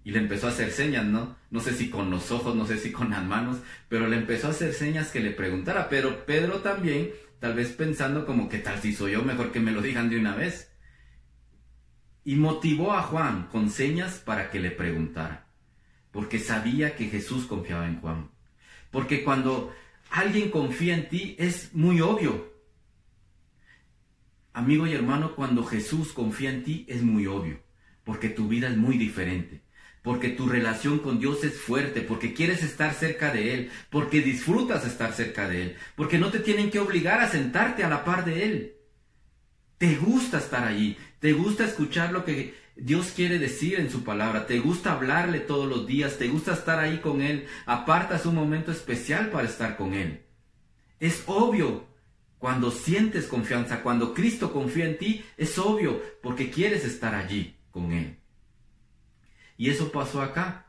Y 0.03 0.09
le 0.09 0.17
empezó 0.17 0.47
a 0.47 0.49
hacer 0.49 0.71
señas, 0.71 1.05
¿no? 1.05 1.37
No 1.51 1.59
sé 1.59 1.73
si 1.73 1.91
con 1.91 2.09
los 2.09 2.31
ojos, 2.31 2.55
no 2.55 2.65
sé 2.65 2.79
si 2.79 2.91
con 2.91 3.11
las 3.11 3.23
manos, 3.23 3.57
pero 3.87 4.07
le 4.07 4.17
empezó 4.17 4.47
a 4.47 4.51
hacer 4.51 4.73
señas 4.73 5.11
que 5.11 5.19
le 5.19 5.29
preguntara. 5.29 5.89
Pero 5.89 6.25
Pedro 6.25 6.61
también, 6.61 7.11
tal 7.39 7.53
vez 7.53 7.69
pensando 7.73 8.25
como 8.25 8.49
que 8.49 8.57
tal 8.57 8.81
si 8.81 8.93
soy 8.93 9.11
yo, 9.11 9.21
mejor 9.21 9.51
que 9.51 9.59
me 9.59 9.71
lo 9.71 9.83
digan 9.83 10.09
de 10.09 10.17
una 10.17 10.33
vez 10.33 10.71
y 12.27 12.35
motivó 12.35 12.91
a 12.91 13.03
Juan 13.03 13.47
con 13.53 13.69
señas 13.69 14.15
para 14.15 14.51
que 14.51 14.59
le 14.59 14.69
preguntara, 14.69 15.47
porque 16.11 16.39
sabía 16.39 16.93
que 16.97 17.05
Jesús 17.05 17.45
confiaba 17.45 17.87
en 17.87 18.01
Juan. 18.01 18.29
Porque 18.91 19.23
cuando 19.23 19.73
alguien 20.09 20.51
confía 20.51 20.95
en 20.95 21.07
ti 21.07 21.37
es 21.39 21.73
muy 21.73 22.01
obvio. 22.01 22.51
Amigo 24.51 24.85
y 24.85 24.93
hermano, 24.93 25.35
cuando 25.35 25.63
Jesús 25.63 26.11
confía 26.11 26.49
en 26.49 26.65
ti 26.65 26.85
es 26.89 27.01
muy 27.01 27.27
obvio, 27.27 27.61
porque 28.03 28.27
tu 28.27 28.49
vida 28.49 28.67
es 28.67 28.75
muy 28.75 28.97
diferente, 28.97 29.61
porque 30.01 30.27
tu 30.27 30.49
relación 30.49 30.99
con 30.99 31.19
Dios 31.19 31.45
es 31.45 31.57
fuerte, 31.57 32.01
porque 32.01 32.33
quieres 32.33 32.61
estar 32.61 32.93
cerca 32.93 33.31
de 33.31 33.53
Él, 33.53 33.71
porque 33.89 34.19
disfrutas 34.19 34.85
estar 34.85 35.13
cerca 35.13 35.47
de 35.47 35.61
Él, 35.61 35.75
porque 35.95 36.17
no 36.17 36.29
te 36.29 36.39
tienen 36.39 36.71
que 36.71 36.79
obligar 36.79 37.21
a 37.21 37.29
sentarte 37.29 37.85
a 37.85 37.89
la 37.89 38.03
par 38.03 38.25
de 38.25 38.43
Él. 38.43 38.73
Te 39.77 39.95
gusta 39.95 40.39
estar 40.39 40.65
allí, 40.65 40.97
te 41.19 41.33
gusta 41.33 41.65
escuchar 41.65 42.11
lo 42.11 42.25
que 42.25 42.55
Dios 42.75 43.11
quiere 43.15 43.39
decir 43.39 43.79
en 43.79 43.89
su 43.89 44.03
palabra, 44.03 44.45
te 44.45 44.59
gusta 44.59 44.93
hablarle 44.93 45.39
todos 45.39 45.67
los 45.67 45.87
días, 45.87 46.17
te 46.17 46.27
gusta 46.27 46.53
estar 46.53 46.79
ahí 46.79 46.99
con 46.99 47.21
Él, 47.21 47.47
apartas 47.65 48.25
un 48.25 48.35
momento 48.35 48.71
especial 48.71 49.29
para 49.31 49.47
estar 49.47 49.77
con 49.77 49.93
Él. 49.93 50.21
Es 50.99 51.23
obvio, 51.25 51.87
cuando 52.37 52.69
sientes 52.69 53.25
confianza, 53.25 53.81
cuando 53.81 54.13
Cristo 54.13 54.53
confía 54.53 54.85
en 54.85 54.97
ti, 54.97 55.25
es 55.37 55.57
obvio, 55.57 56.01
porque 56.21 56.51
quieres 56.51 56.85
estar 56.85 57.15
allí 57.15 57.55
con 57.71 57.91
Él. 57.91 58.17
Y 59.57 59.69
eso 59.69 59.91
pasó 59.91 60.21
acá. 60.21 60.67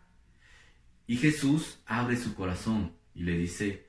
Y 1.07 1.17
Jesús 1.17 1.79
abre 1.87 2.17
su 2.17 2.35
corazón 2.35 2.93
y 3.15 3.23
le 3.23 3.37
dice, 3.37 3.87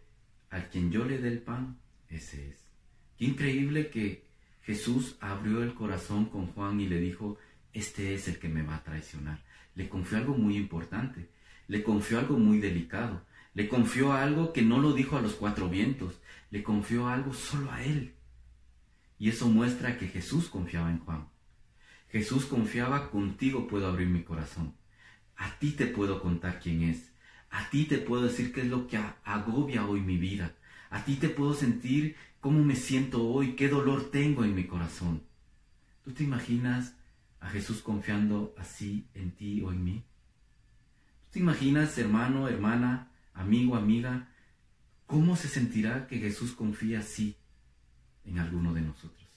al 0.49 0.69
quien 0.69 0.91
yo 0.91 1.05
le 1.05 1.19
dé 1.19 1.29
el 1.29 1.41
pan, 1.41 1.79
ese 2.09 2.49
es. 2.49 2.57
Qué 3.17 3.25
increíble 3.25 3.89
que 3.89 4.28
Jesús 4.69 5.15
abrió 5.19 5.63
el 5.63 5.73
corazón 5.73 6.25
con 6.25 6.45
Juan 6.53 6.79
y 6.79 6.87
le 6.87 6.99
dijo, 6.99 7.39
este 7.73 8.13
es 8.13 8.27
el 8.27 8.37
que 8.37 8.49
me 8.49 8.61
va 8.61 8.75
a 8.75 8.83
traicionar. 8.83 9.43
Le 9.73 9.89
confió 9.89 10.19
algo 10.19 10.35
muy 10.35 10.57
importante, 10.57 11.27
le 11.67 11.81
confió 11.81 12.19
algo 12.19 12.37
muy 12.37 12.59
delicado, 12.59 13.25
le 13.55 13.67
confió 13.67 14.13
algo 14.13 14.53
que 14.53 14.61
no 14.61 14.77
lo 14.77 14.93
dijo 14.93 15.17
a 15.17 15.23
los 15.23 15.33
cuatro 15.33 15.69
vientos, 15.69 16.19
le 16.51 16.61
confió 16.61 17.07
algo 17.07 17.33
solo 17.33 17.71
a 17.71 17.83
él. 17.83 18.13
Y 19.17 19.29
eso 19.29 19.47
muestra 19.47 19.97
que 19.97 20.07
Jesús 20.07 20.49
confiaba 20.49 20.91
en 20.91 20.99
Juan. 20.99 21.29
Jesús 22.09 22.45
confiaba, 22.45 23.09
contigo 23.09 23.67
puedo 23.67 23.87
abrir 23.87 24.07
mi 24.07 24.21
corazón. 24.21 24.75
A 25.35 25.57
ti 25.57 25.71
te 25.71 25.87
puedo 25.87 26.21
contar 26.21 26.59
quién 26.59 26.83
es. 26.83 27.11
A 27.49 27.67
ti 27.71 27.85
te 27.85 27.97
puedo 27.97 28.21
decir 28.21 28.53
qué 28.53 28.61
es 28.61 28.67
lo 28.67 28.85
que 28.85 28.99
agobia 29.23 29.87
hoy 29.87 30.01
mi 30.01 30.17
vida. 30.17 30.53
A 30.89 31.05
ti 31.05 31.15
te 31.15 31.29
puedo 31.29 31.53
sentir 31.53 32.15
cómo 32.39 32.63
me 32.63 32.75
siento 32.75 33.23
hoy, 33.23 33.55
qué 33.55 33.67
dolor 33.67 34.09
tengo 34.11 34.43
en 34.43 34.55
mi 34.55 34.65
corazón. 34.65 35.23
¿Tú 36.03 36.11
te 36.11 36.23
imaginas 36.23 36.95
a 37.39 37.49
Jesús 37.49 37.81
confiando 37.81 38.53
así 38.57 39.07
en 39.13 39.31
ti 39.31 39.61
o 39.61 39.71
en 39.71 39.83
mí? 39.83 40.03
¿Tú 41.25 41.33
te 41.33 41.39
imaginas, 41.39 41.97
hermano, 41.97 42.47
hermana, 42.47 43.11
amigo, 43.33 43.75
amiga, 43.75 44.29
cómo 45.05 45.35
se 45.35 45.47
sentirá 45.47 46.07
que 46.07 46.17
Jesús 46.17 46.53
confía 46.53 46.99
así 46.99 47.35
en 48.25 48.39
alguno 48.39 48.73
de 48.73 48.81
nosotros? 48.81 49.29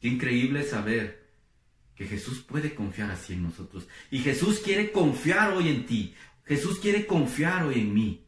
Qué 0.00 0.08
increíble 0.08 0.62
saber 0.62 1.26
que 1.94 2.06
Jesús 2.06 2.40
puede 2.40 2.74
confiar 2.74 3.10
así 3.10 3.32
en 3.32 3.42
nosotros. 3.42 3.88
Y 4.10 4.20
Jesús 4.20 4.60
quiere 4.60 4.92
confiar 4.92 5.54
hoy 5.54 5.68
en 5.68 5.86
ti. 5.86 6.14
Jesús 6.44 6.78
quiere 6.78 7.06
confiar 7.06 7.64
hoy 7.64 7.80
en 7.80 7.92
mí. 7.92 8.27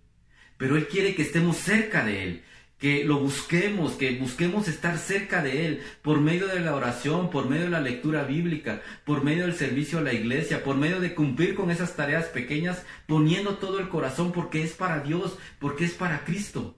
Pero 0.60 0.76
Él 0.76 0.88
quiere 0.88 1.14
que 1.14 1.22
estemos 1.22 1.56
cerca 1.56 2.04
de 2.04 2.22
Él 2.22 2.42
que 2.78 3.02
lo 3.04 3.18
busquemos, 3.18 3.92
que 3.92 4.18
busquemos 4.18 4.68
estar 4.68 4.98
cerca 4.98 5.42
de 5.42 5.66
Él 5.66 5.82
por 6.02 6.20
medio 6.20 6.48
de 6.48 6.60
la 6.60 6.74
oración, 6.74 7.30
por 7.30 7.48
medio 7.48 7.64
de 7.64 7.70
la 7.70 7.80
lectura 7.80 8.24
bíblica, 8.24 8.82
por 9.06 9.24
medio 9.24 9.44
del 9.44 9.54
servicio 9.54 9.98
a 9.98 10.02
la 10.02 10.12
iglesia, 10.12 10.62
por 10.62 10.76
medio 10.76 11.00
de 11.00 11.14
cumplir 11.14 11.54
con 11.54 11.70
esas 11.70 11.96
tareas 11.96 12.26
pequeñas, 12.26 12.84
poniendo 13.06 13.56
todo 13.56 13.80
el 13.80 13.88
corazón 13.88 14.32
porque 14.32 14.62
es 14.62 14.72
para 14.72 15.00
Dios, 15.00 15.38
porque 15.58 15.86
es 15.86 15.92
para 15.92 16.24
Cristo. 16.26 16.76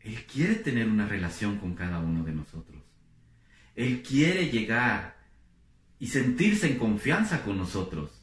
Él 0.00 0.26
quiere 0.30 0.56
tener 0.56 0.88
una 0.88 1.08
relación 1.08 1.56
con 1.56 1.74
cada 1.74 2.00
uno 2.00 2.22
de 2.22 2.32
nosotros. 2.32 2.82
Él 3.76 4.02
quiere 4.02 4.50
llegar 4.50 5.16
y 5.98 6.08
sentirse 6.08 6.66
en 6.66 6.78
confianza 6.78 7.42
con 7.42 7.56
nosotros. 7.56 8.17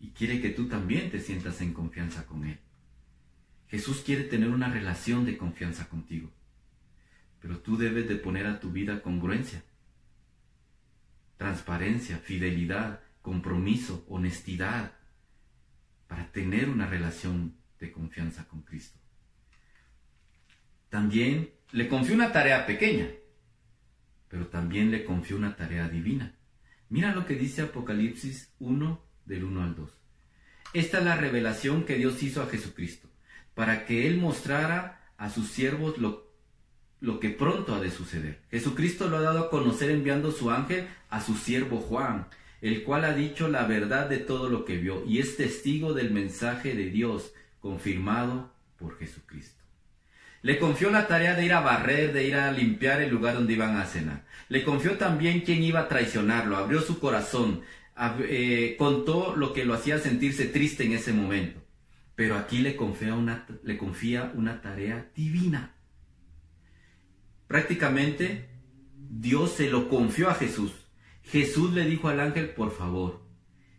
Y 0.00 0.10
quiere 0.10 0.40
que 0.40 0.50
tú 0.50 0.68
también 0.68 1.10
te 1.10 1.20
sientas 1.20 1.60
en 1.60 1.72
confianza 1.72 2.26
con 2.26 2.44
Él. 2.44 2.60
Jesús 3.68 4.02
quiere 4.04 4.24
tener 4.24 4.48
una 4.48 4.70
relación 4.70 5.26
de 5.26 5.36
confianza 5.36 5.88
contigo, 5.88 6.30
pero 7.40 7.58
tú 7.58 7.76
debes 7.76 8.08
de 8.08 8.16
poner 8.16 8.46
a 8.46 8.60
tu 8.60 8.70
vida 8.70 9.02
congruencia, 9.02 9.62
transparencia, 11.36 12.18
fidelidad, 12.18 13.00
compromiso, 13.20 14.06
honestidad, 14.08 14.92
para 16.06 16.32
tener 16.32 16.70
una 16.70 16.86
relación 16.86 17.56
de 17.78 17.92
confianza 17.92 18.48
con 18.48 18.62
Cristo. 18.62 18.98
También 20.88 21.52
le 21.72 21.88
confió 21.88 22.14
una 22.14 22.32
tarea 22.32 22.66
pequeña, 22.66 23.08
pero 24.28 24.46
también 24.46 24.90
le 24.90 25.04
confió 25.04 25.36
una 25.36 25.56
tarea 25.56 25.88
divina. 25.88 26.34
Mira 26.88 27.14
lo 27.14 27.26
que 27.26 27.34
dice 27.34 27.60
Apocalipsis 27.60 28.54
1 28.58 29.07
del 29.28 29.44
1 29.44 29.62
al 29.62 29.76
2. 29.76 29.90
Esta 30.72 30.98
es 30.98 31.04
la 31.04 31.16
revelación 31.16 31.84
que 31.84 31.94
Dios 31.94 32.22
hizo 32.22 32.42
a 32.42 32.46
Jesucristo, 32.46 33.08
para 33.54 33.86
que 33.86 34.06
Él 34.06 34.18
mostrara 34.18 35.00
a 35.16 35.30
sus 35.30 35.48
siervos 35.48 35.98
lo, 35.98 36.32
lo 37.00 37.20
que 37.20 37.30
pronto 37.30 37.74
ha 37.74 37.80
de 37.80 37.90
suceder. 37.90 38.40
Jesucristo 38.50 39.08
lo 39.08 39.18
ha 39.18 39.22
dado 39.22 39.40
a 39.40 39.50
conocer 39.50 39.90
enviando 39.90 40.32
su 40.32 40.50
ángel 40.50 40.88
a 41.10 41.20
su 41.20 41.34
siervo 41.36 41.78
Juan, 41.78 42.26
el 42.60 42.82
cual 42.82 43.04
ha 43.04 43.14
dicho 43.14 43.48
la 43.48 43.64
verdad 43.64 44.08
de 44.08 44.18
todo 44.18 44.48
lo 44.48 44.64
que 44.64 44.76
vio 44.76 45.04
y 45.06 45.20
es 45.20 45.36
testigo 45.36 45.94
del 45.94 46.10
mensaje 46.10 46.74
de 46.74 46.90
Dios 46.90 47.32
confirmado 47.60 48.52
por 48.78 48.98
Jesucristo. 48.98 49.58
Le 50.42 50.58
confió 50.58 50.90
la 50.90 51.08
tarea 51.08 51.34
de 51.34 51.44
ir 51.44 51.52
a 51.52 51.60
barrer, 51.60 52.12
de 52.12 52.26
ir 52.26 52.36
a 52.36 52.52
limpiar 52.52 53.02
el 53.02 53.10
lugar 53.10 53.34
donde 53.34 53.54
iban 53.54 53.76
a 53.76 53.86
cenar. 53.86 54.24
Le 54.48 54.62
confió 54.64 54.96
también 54.96 55.40
quién 55.40 55.62
iba 55.62 55.80
a 55.80 55.88
traicionarlo, 55.88 56.56
abrió 56.56 56.80
su 56.80 57.00
corazón, 57.00 57.62
eh, 58.20 58.76
contó 58.78 59.34
lo 59.36 59.52
que 59.52 59.64
lo 59.64 59.74
hacía 59.74 59.98
sentirse 59.98 60.46
triste 60.46 60.84
en 60.84 60.92
ese 60.92 61.12
momento. 61.12 61.60
Pero 62.14 62.36
aquí 62.36 62.58
le 62.58 62.76
confía 62.76 63.14
una, 63.14 63.46
le 63.62 63.78
confía 63.78 64.32
una 64.34 64.60
tarea 64.60 65.10
divina. 65.14 65.74
Prácticamente 67.46 68.48
Dios 68.94 69.52
se 69.52 69.70
lo 69.70 69.88
confió 69.88 70.28
a 70.28 70.34
Jesús. 70.34 70.72
Jesús 71.22 71.72
le 71.72 71.84
dijo 71.84 72.08
al 72.08 72.20
ángel, 72.20 72.50
por 72.50 72.76
favor, 72.76 73.22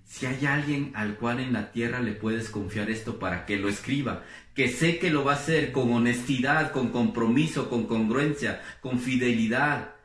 si 0.03 0.25
hay 0.25 0.45
alguien 0.45 0.91
al 0.95 1.15
cual 1.17 1.39
en 1.39 1.53
la 1.53 1.71
tierra 1.71 1.99
le 1.99 2.13
puedes 2.13 2.49
confiar 2.49 2.89
esto 2.89 3.19
para 3.19 3.45
que 3.45 3.57
lo 3.57 3.69
escriba, 3.69 4.23
que 4.55 4.67
sé 4.67 4.97
que 4.97 5.11
lo 5.11 5.23
va 5.23 5.33
a 5.33 5.35
hacer 5.35 5.71
con 5.71 5.93
honestidad, 5.93 6.71
con 6.71 6.89
compromiso, 6.89 7.69
con 7.69 7.85
congruencia, 7.85 8.61
con 8.81 8.99
fidelidad, 8.99 9.95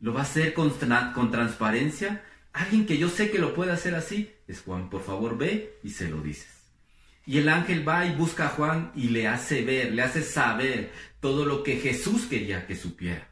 lo 0.00 0.12
va 0.12 0.20
a 0.20 0.24
hacer 0.24 0.52
con, 0.52 0.70
con 1.14 1.30
transparencia, 1.30 2.22
alguien 2.56 2.86
que 2.86 2.98
yo 2.98 3.08
sé 3.08 3.30
que 3.30 3.38
lo 3.38 3.54
puede 3.54 3.72
hacer 3.72 3.94
así, 3.94 4.32
es 4.48 4.62
Juan, 4.62 4.88
por 4.88 5.02
favor 5.02 5.36
ve 5.36 5.78
y 5.82 5.90
se 5.90 6.08
lo 6.08 6.20
dices. 6.20 6.48
Y 7.26 7.38
el 7.38 7.48
ángel 7.48 7.86
va 7.86 8.06
y 8.06 8.14
busca 8.14 8.46
a 8.46 8.50
Juan 8.50 8.92
y 8.94 9.08
le 9.08 9.26
hace 9.26 9.62
ver, 9.62 9.92
le 9.92 10.02
hace 10.02 10.22
saber 10.22 10.90
todo 11.20 11.44
lo 11.44 11.62
que 11.62 11.76
Jesús 11.76 12.26
quería 12.26 12.66
que 12.66 12.76
supiera. 12.76 13.28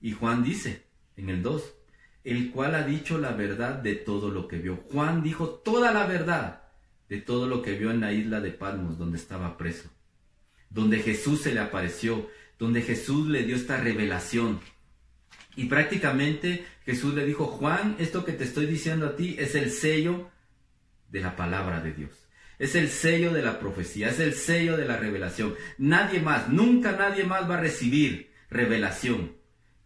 Y 0.00 0.12
Juan 0.12 0.42
dice 0.42 0.86
en 1.16 1.28
el 1.28 1.42
2, 1.42 1.62
el 2.24 2.50
cual 2.50 2.74
ha 2.74 2.82
dicho 2.82 3.18
la 3.18 3.32
verdad 3.32 3.74
de 3.74 3.94
todo 3.94 4.30
lo 4.30 4.48
que 4.48 4.58
vio. 4.58 4.76
Juan 4.90 5.22
dijo 5.22 5.48
toda 5.48 5.92
la 5.92 6.06
verdad 6.06 6.62
de 7.08 7.20
todo 7.20 7.46
lo 7.46 7.62
que 7.62 7.74
vio 7.74 7.90
en 7.90 8.00
la 8.00 8.12
isla 8.12 8.40
de 8.40 8.50
Palmos, 8.50 8.98
donde 8.98 9.18
estaba 9.18 9.56
preso, 9.56 9.90
donde 10.70 11.00
Jesús 11.00 11.42
se 11.42 11.52
le 11.52 11.60
apareció, 11.60 12.28
donde 12.58 12.82
Jesús 12.82 13.28
le 13.28 13.44
dio 13.44 13.56
esta 13.56 13.76
revelación. 13.76 14.60
Y 15.56 15.66
prácticamente 15.66 16.64
Jesús 16.84 17.14
le 17.14 17.26
dijo, 17.26 17.46
Juan, 17.46 17.96
esto 17.98 18.24
que 18.24 18.32
te 18.32 18.44
estoy 18.44 18.66
diciendo 18.66 19.06
a 19.06 19.16
ti 19.16 19.36
es 19.38 19.54
el 19.54 19.70
sello 19.70 20.30
de 21.08 21.20
la 21.20 21.36
palabra 21.36 21.80
de 21.80 21.92
Dios. 21.92 22.28
Es 22.58 22.74
el 22.74 22.88
sello 22.88 23.32
de 23.32 23.42
la 23.42 23.58
profecía, 23.58 24.10
es 24.10 24.20
el 24.20 24.34
sello 24.34 24.76
de 24.76 24.84
la 24.84 24.96
revelación. 24.96 25.54
Nadie 25.78 26.20
más, 26.20 26.48
nunca 26.48 26.92
nadie 26.92 27.24
más 27.24 27.48
va 27.48 27.56
a 27.56 27.60
recibir 27.60 28.30
revelación, 28.50 29.36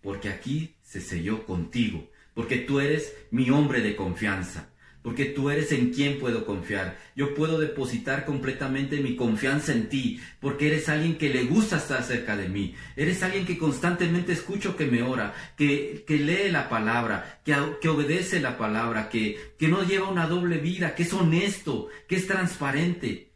porque 0.00 0.29
aquí 0.29 0.74
se 0.83 1.00
selló 1.00 1.46
contigo, 1.46 2.11
porque 2.35 2.59
tú 2.59 2.81
eres 2.81 3.14
mi 3.31 3.50
hombre 3.50 3.81
de 3.81 3.94
confianza, 3.94 4.70
porque 5.04 5.26
tú 5.26 5.50
eres 5.50 5.70
en 5.70 5.92
quien 5.92 6.18
puedo 6.18 6.46
confiar. 6.46 6.96
Yo 7.14 7.34
puedo 7.34 7.60
depositar 7.60 8.24
completamente 8.24 9.00
mi 9.00 9.16
confianza 9.16 9.72
en 9.72 9.90
ti, 9.90 10.18
porque 10.40 10.68
eres 10.68 10.88
alguien 10.88 11.18
que 11.18 11.28
le 11.28 11.44
gusta 11.44 11.76
estar 11.76 12.02
cerca 12.02 12.38
de 12.38 12.48
mí. 12.48 12.74
Eres 12.96 13.22
alguien 13.22 13.44
que 13.44 13.58
constantemente 13.58 14.32
escucho 14.32 14.78
que 14.78 14.86
me 14.86 15.02
ora, 15.02 15.34
que, 15.58 16.04
que 16.06 16.16
lee 16.16 16.50
la 16.50 16.70
palabra, 16.70 17.42
que, 17.44 17.54
que 17.82 17.90
obedece 17.90 18.40
la 18.40 18.56
palabra, 18.56 19.10
que, 19.10 19.52
que 19.58 19.68
no 19.68 19.82
lleva 19.82 20.08
una 20.08 20.26
doble 20.26 20.56
vida, 20.56 20.94
que 20.94 21.02
es 21.02 21.12
honesto, 21.12 21.88
que 22.08 22.16
es 22.16 22.26
transparente. 22.26 23.30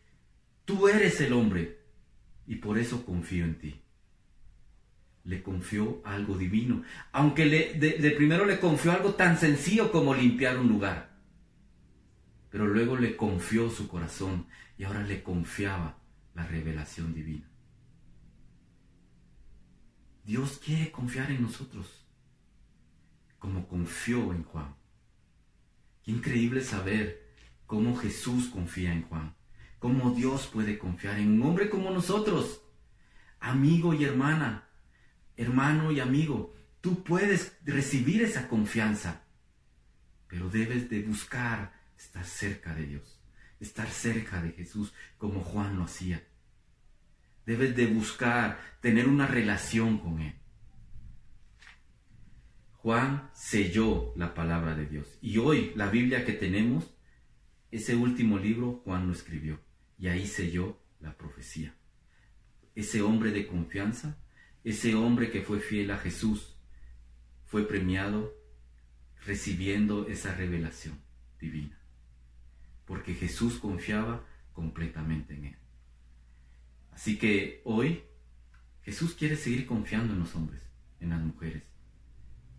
Tú 0.64 0.88
eres 0.88 1.20
el 1.20 1.34
hombre 1.34 1.80
y 2.46 2.54
por 2.54 2.78
eso 2.78 3.04
confío 3.04 3.44
en 3.44 3.58
ti 3.58 3.74
le 5.24 5.42
confió 5.42 6.00
algo 6.06 6.38
divino. 6.38 6.82
Aunque 7.12 7.44
le, 7.44 7.74
de, 7.74 8.10
primero 8.12 8.46
le 8.46 8.58
confió 8.58 8.92
algo 8.92 9.12
tan 9.12 9.36
sencillo 9.36 9.92
como 9.92 10.14
limpiar 10.14 10.58
un 10.58 10.68
lugar. 10.68 11.07
Pero 12.58 12.70
luego 12.70 12.96
le 12.96 13.16
confió 13.16 13.70
su 13.70 13.86
corazón 13.86 14.48
y 14.76 14.82
ahora 14.82 15.04
le 15.04 15.22
confiaba 15.22 15.96
la 16.34 16.44
revelación 16.44 17.14
divina. 17.14 17.48
Dios 20.24 20.60
quiere 20.64 20.90
confiar 20.90 21.30
en 21.30 21.42
nosotros, 21.42 22.04
como 23.38 23.68
confió 23.68 24.32
en 24.32 24.42
Juan. 24.42 24.74
Qué 26.02 26.10
increíble 26.10 26.60
saber 26.60 27.32
cómo 27.64 27.94
Jesús 27.94 28.48
confía 28.48 28.92
en 28.92 29.02
Juan, 29.02 29.36
cómo 29.78 30.10
Dios 30.10 30.48
puede 30.48 30.78
confiar 30.78 31.20
en 31.20 31.40
un 31.40 31.42
hombre 31.46 31.70
como 31.70 31.92
nosotros, 31.92 32.60
amigo 33.38 33.94
y 33.94 34.02
hermana, 34.02 34.68
hermano 35.36 35.92
y 35.92 36.00
amigo, 36.00 36.56
tú 36.80 37.04
puedes 37.04 37.56
recibir 37.64 38.20
esa 38.20 38.48
confianza, 38.48 39.22
pero 40.26 40.50
debes 40.50 40.90
de 40.90 41.04
buscar 41.04 41.77
estar 41.98 42.24
cerca 42.24 42.74
de 42.74 42.86
Dios, 42.86 43.20
estar 43.60 43.88
cerca 43.88 44.40
de 44.40 44.52
Jesús 44.52 44.94
como 45.18 45.40
Juan 45.40 45.76
lo 45.76 45.84
hacía. 45.84 46.22
Debes 47.44 47.76
de 47.76 47.86
buscar 47.86 48.58
tener 48.80 49.08
una 49.08 49.26
relación 49.26 49.98
con 49.98 50.20
Él. 50.20 50.34
Juan 52.72 53.30
selló 53.34 54.14
la 54.16 54.32
palabra 54.34 54.74
de 54.74 54.86
Dios. 54.86 55.18
Y 55.20 55.38
hoy 55.38 55.72
la 55.74 55.88
Biblia 55.88 56.24
que 56.24 56.32
tenemos, 56.32 56.94
ese 57.70 57.96
último 57.96 58.38
libro 58.38 58.80
Juan 58.84 59.06
lo 59.06 59.12
escribió. 59.12 59.60
Y 59.98 60.08
ahí 60.08 60.26
selló 60.26 60.80
la 61.00 61.16
profecía. 61.16 61.74
Ese 62.74 63.02
hombre 63.02 63.32
de 63.32 63.46
confianza 63.46 64.16
ese 64.64 64.94
hombre 64.94 65.30
que 65.30 65.40
fue 65.40 65.60
fiel 65.60 65.90
a 65.90 65.98
Jesús 65.98 66.54
fue 67.46 67.66
premiado 67.66 68.34
recibiendo 69.24 70.08
esa 70.08 70.34
revelación 70.34 71.00
divina, 71.40 71.77
porque 72.88 73.14
Jesús 73.14 73.58
confiaba 73.58 74.24
completamente 74.54 75.34
en 75.34 75.44
él. 75.44 75.56
Así 76.92 77.18
que 77.18 77.60
hoy 77.64 78.02
Jesús 78.82 79.14
quiere 79.14 79.36
seguir 79.36 79.66
confiando 79.66 80.14
en 80.14 80.20
los 80.20 80.34
hombres, 80.34 80.62
en 80.98 81.10
las 81.10 81.20
mujeres, 81.20 81.62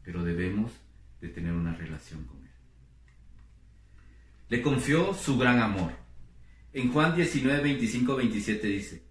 pero 0.03 0.23
debemos 0.23 0.71
de 1.19 1.29
tener 1.29 1.53
una 1.53 1.73
relación 1.73 2.23
con 2.25 2.37
Él. 2.37 2.51
Le 4.47 4.61
confió 4.61 5.13
su 5.13 5.37
gran 5.37 5.59
amor. 5.59 5.91
En 6.71 6.93
Juan 6.93 7.15
19, 7.15 7.61
25, 7.61 8.15
27 8.15 8.67
dice, 8.67 9.03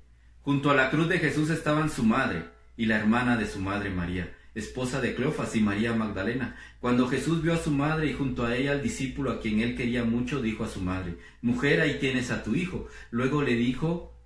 junto 0.42 0.70
a 0.70 0.74
la 0.74 0.90
cruz 0.90 1.08
de 1.08 1.18
Jesús 1.18 1.50
estaban 1.50 1.90
su 1.90 2.04
madre, 2.04 2.44
y 2.76 2.86
la 2.86 2.96
hermana 2.96 3.36
de 3.36 3.46
su 3.46 3.58
madre 3.58 3.90
María, 3.90 4.32
esposa 4.60 5.00
de 5.00 5.14
Cleofas 5.14 5.54
y 5.56 5.60
María 5.60 5.94
Magdalena. 5.94 6.56
Cuando 6.80 7.08
Jesús 7.08 7.42
vio 7.42 7.54
a 7.54 7.58
su 7.58 7.70
madre 7.70 8.08
y 8.08 8.12
junto 8.12 8.44
a 8.44 8.56
ella 8.56 8.72
al 8.72 8.82
discípulo 8.82 9.30
a 9.30 9.40
quien 9.40 9.60
él 9.60 9.76
quería 9.76 10.04
mucho, 10.04 10.40
dijo 10.40 10.64
a 10.64 10.68
su 10.68 10.80
madre, 10.80 11.16
Mujer, 11.42 11.80
ahí 11.80 11.98
tienes 11.98 12.30
a 12.30 12.42
tu 12.42 12.54
hijo. 12.54 12.88
Luego 13.10 13.42
le 13.42 13.54
dijo, 13.54 14.18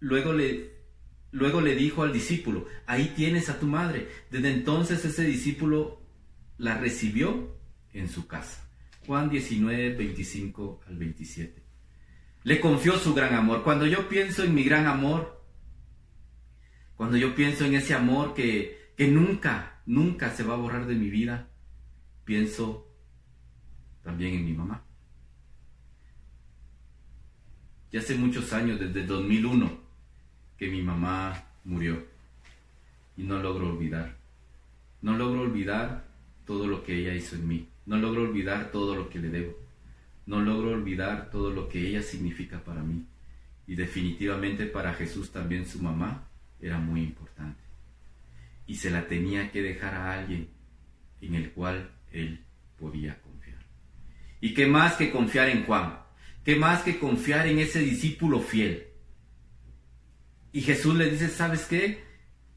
luego 0.00 0.32
le, 0.32 0.74
luego 1.32 1.60
le 1.60 1.74
dijo 1.74 2.02
al 2.02 2.12
discípulo, 2.12 2.66
ahí 2.86 3.12
tienes 3.16 3.48
a 3.50 3.58
tu 3.58 3.66
madre. 3.66 4.08
Desde 4.30 4.52
entonces 4.52 5.04
ese 5.04 5.24
discípulo 5.24 6.00
la 6.58 6.78
recibió 6.78 7.56
en 7.92 8.08
su 8.08 8.26
casa. 8.26 8.68
Juan 9.06 9.28
19, 9.28 9.96
25 9.96 10.80
al 10.86 10.96
27. 10.96 11.62
Le 12.42 12.60
confió 12.60 12.98
su 12.98 13.14
gran 13.14 13.34
amor. 13.34 13.62
Cuando 13.62 13.86
yo 13.86 14.08
pienso 14.08 14.44
en 14.44 14.54
mi 14.54 14.64
gran 14.64 14.86
amor, 14.86 15.33
cuando 16.96 17.16
yo 17.16 17.34
pienso 17.34 17.64
en 17.64 17.74
ese 17.74 17.94
amor 17.94 18.34
que, 18.34 18.90
que 18.96 19.08
nunca, 19.08 19.80
nunca 19.86 20.30
se 20.30 20.44
va 20.44 20.54
a 20.54 20.58
borrar 20.58 20.86
de 20.86 20.94
mi 20.94 21.10
vida, 21.10 21.48
pienso 22.24 22.86
también 24.02 24.34
en 24.34 24.44
mi 24.44 24.52
mamá. 24.52 24.82
Ya 27.90 28.00
hace 28.00 28.16
muchos 28.16 28.52
años, 28.52 28.78
desde 28.80 29.06
2001, 29.06 29.78
que 30.56 30.68
mi 30.68 30.82
mamá 30.82 31.44
murió 31.64 32.04
y 33.16 33.22
no 33.22 33.40
logro 33.40 33.70
olvidar. 33.70 34.16
No 35.02 35.16
logro 35.16 35.42
olvidar 35.42 36.04
todo 36.46 36.66
lo 36.66 36.82
que 36.82 36.96
ella 36.96 37.14
hizo 37.14 37.36
en 37.36 37.46
mí. 37.46 37.68
No 37.86 37.96
logro 37.96 38.22
olvidar 38.22 38.70
todo 38.72 38.94
lo 38.94 39.08
que 39.08 39.18
le 39.18 39.28
debo. 39.28 39.54
No 40.26 40.40
logro 40.40 40.70
olvidar 40.70 41.30
todo 41.30 41.50
lo 41.50 41.68
que 41.68 41.86
ella 41.86 42.02
significa 42.02 42.62
para 42.64 42.82
mí. 42.82 43.04
Y 43.66 43.74
definitivamente 43.74 44.66
para 44.66 44.94
Jesús 44.94 45.30
también 45.30 45.66
su 45.66 45.80
mamá 45.82 46.26
era 46.60 46.78
muy 46.78 47.02
importante. 47.02 47.62
Y 48.66 48.76
se 48.76 48.90
la 48.90 49.06
tenía 49.06 49.50
que 49.50 49.62
dejar 49.62 49.94
a 49.94 50.12
alguien 50.12 50.48
en 51.20 51.34
el 51.34 51.52
cual 51.52 51.90
él 52.12 52.44
podía 52.78 53.20
confiar. 53.20 53.58
¿Y 54.40 54.54
qué 54.54 54.66
más 54.66 54.94
que 54.94 55.10
confiar 55.10 55.48
en 55.48 55.64
Juan? 55.64 55.98
¿Qué 56.44 56.56
más 56.56 56.82
que 56.82 56.98
confiar 56.98 57.46
en 57.46 57.58
ese 57.58 57.80
discípulo 57.80 58.40
fiel? 58.40 58.88
Y 60.52 60.60
Jesús 60.60 60.94
le 60.94 61.10
dice, 61.10 61.28
¿sabes 61.28 61.64
qué? 61.64 62.04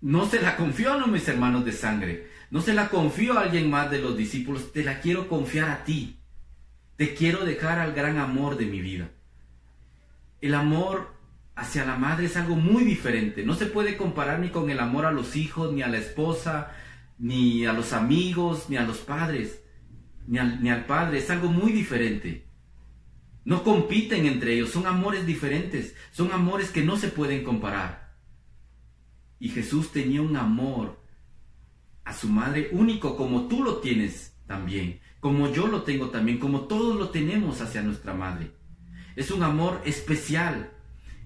No 0.02 0.26
se 0.28 0.42
la 0.42 0.56
confío 0.56 0.94
a 0.94 1.08
mis 1.08 1.28
hermanos 1.28 1.66
de 1.66 1.72
sangre. 1.72 2.28
No 2.52 2.62
se 2.62 2.74
la 2.74 2.90
confío 2.90 3.38
a 3.38 3.42
alguien 3.42 3.70
más 3.70 3.90
de 3.90 4.00
los 4.00 4.16
discípulos. 4.16 4.72
Te 4.72 4.84
la 4.84 5.00
quiero 5.00 5.28
confiar 5.28 5.70
a 5.70 5.84
ti. 5.84 6.20
Te 6.96 7.14
quiero 7.16 7.44
dejar 7.46 7.80
al 7.80 7.94
gran 7.94 8.18
amor 8.18 8.58
de 8.58 8.66
mi 8.66 8.82
vida. 8.82 9.10
El 10.42 10.54
amor 10.54 11.17
hacia 11.58 11.86
la 11.86 11.98
madre 11.98 12.28
es 12.28 12.38
algo 12.38 12.56
muy 12.56 12.84
diferente. 12.84 13.44
No 13.44 13.56
se 13.56 13.66
puede 13.66 13.98
comparar 13.98 14.40
ni 14.40 14.50
con 14.50 14.70
el 14.70 14.80
amor 14.80 15.06
a 15.06 15.12
los 15.12 15.36
hijos, 15.36 15.74
ni 15.74 15.82
a 15.82 15.88
la 15.88 15.98
esposa, 15.98 16.72
ni 17.18 17.66
a 17.66 17.74
los 17.74 17.94
amigos, 17.94 18.70
ni 18.70 18.78
a 18.78 18.84
los 18.84 19.00
padres, 19.00 19.64
ni 20.28 20.38
al, 20.38 20.86
padre. 20.86 21.18
Es 21.18 21.32
algo 21.32 21.50
muy 21.50 21.72
diferente. 21.72 22.46
No 23.44 23.64
compiten 23.64 24.28
entre 24.28 24.54
ellos, 24.54 24.70
son 24.70 24.86
amores 24.86 25.26
diferentes, 25.26 25.96
son 26.12 26.32
amores 26.32 26.70
que 26.70 26.84
no 26.84 26.96
se 26.96 27.08
pueden 27.08 27.44
comparar. 27.44 28.16
Y 29.40 29.50
Jesús 29.50 29.92
tenía 29.92 30.22
un 30.22 30.38
amor 30.38 31.02
a 32.04 32.14
su 32.14 32.30
madre 32.30 32.70
único 32.72 33.18
como 33.18 33.48
tú 33.48 33.64
lo 33.64 33.78
tienes 33.78 34.38
también, 34.46 35.00
como 35.20 35.52
yo 35.52 35.66
lo 35.66 35.82
tengo 35.82 36.10
también, 36.10 36.38
como 36.38 36.62
todos 36.62 36.96
lo 36.96 37.10
tenemos 37.10 37.62
hacia 37.62 37.82
nuestra 37.82 38.14
madre. 38.14 38.52
Es 39.16 39.32
un 39.32 39.42
amor 39.42 39.82
especial, 39.86 40.77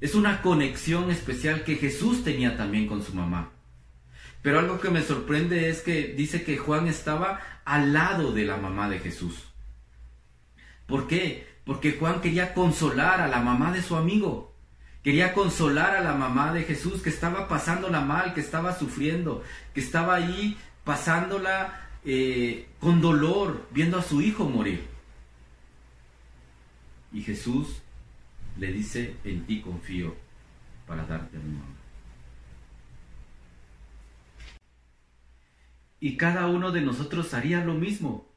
es 0.01 0.15
una 0.15 0.41
conexión 0.41 1.11
especial 1.11 1.63
que 1.63 1.75
Jesús 1.75 2.23
tenía 2.23 2.57
también 2.57 2.87
con 2.87 3.03
su 3.03 3.13
mamá. 3.13 3.51
Pero 4.41 4.57
algo 4.57 4.79
que 4.79 4.89
me 4.89 5.03
sorprende 5.03 5.69
es 5.69 5.81
que 5.81 6.07
dice 6.17 6.43
que 6.43 6.57
Juan 6.57 6.87
estaba 6.87 7.39
al 7.63 7.93
lado 7.93 8.31
de 8.31 8.43
la 8.43 8.57
mamá 8.57 8.89
de 8.89 8.97
Jesús. 8.97 9.35
¿Por 10.87 11.07
qué? 11.07 11.47
Porque 11.63 11.93
Juan 11.93 12.19
quería 12.19 12.55
consolar 12.55 13.21
a 13.21 13.27
la 13.27 13.41
mamá 13.41 13.71
de 13.71 13.83
su 13.83 13.95
amigo. 13.95 14.55
Quería 15.03 15.33
consolar 15.33 15.95
a 15.95 16.01
la 16.01 16.13
mamá 16.13 16.51
de 16.51 16.63
Jesús 16.63 17.03
que 17.03 17.09
estaba 17.09 17.47
pasándola 17.47 18.01
mal, 18.01 18.33
que 18.33 18.41
estaba 18.41 18.77
sufriendo, 18.77 19.43
que 19.75 19.81
estaba 19.81 20.15
ahí 20.15 20.57
pasándola 20.83 21.89
eh, 22.03 22.67
con 22.79 23.01
dolor, 23.01 23.67
viendo 23.69 23.99
a 23.99 24.03
su 24.03 24.21
hijo 24.21 24.45
morir. 24.45 24.87
Y 27.13 27.21
Jesús 27.21 27.81
le 28.57 28.71
dice, 28.71 29.15
en 29.23 29.45
ti 29.45 29.61
confío 29.61 30.15
para 30.87 31.05
darte 31.05 31.37
mi 31.37 31.53
mamá. 31.53 31.75
Y 35.99 36.17
cada 36.17 36.47
uno 36.47 36.71
de 36.71 36.81
nosotros 36.81 37.33
haría 37.33 37.63
lo 37.63 37.75
mismo. 37.75 38.27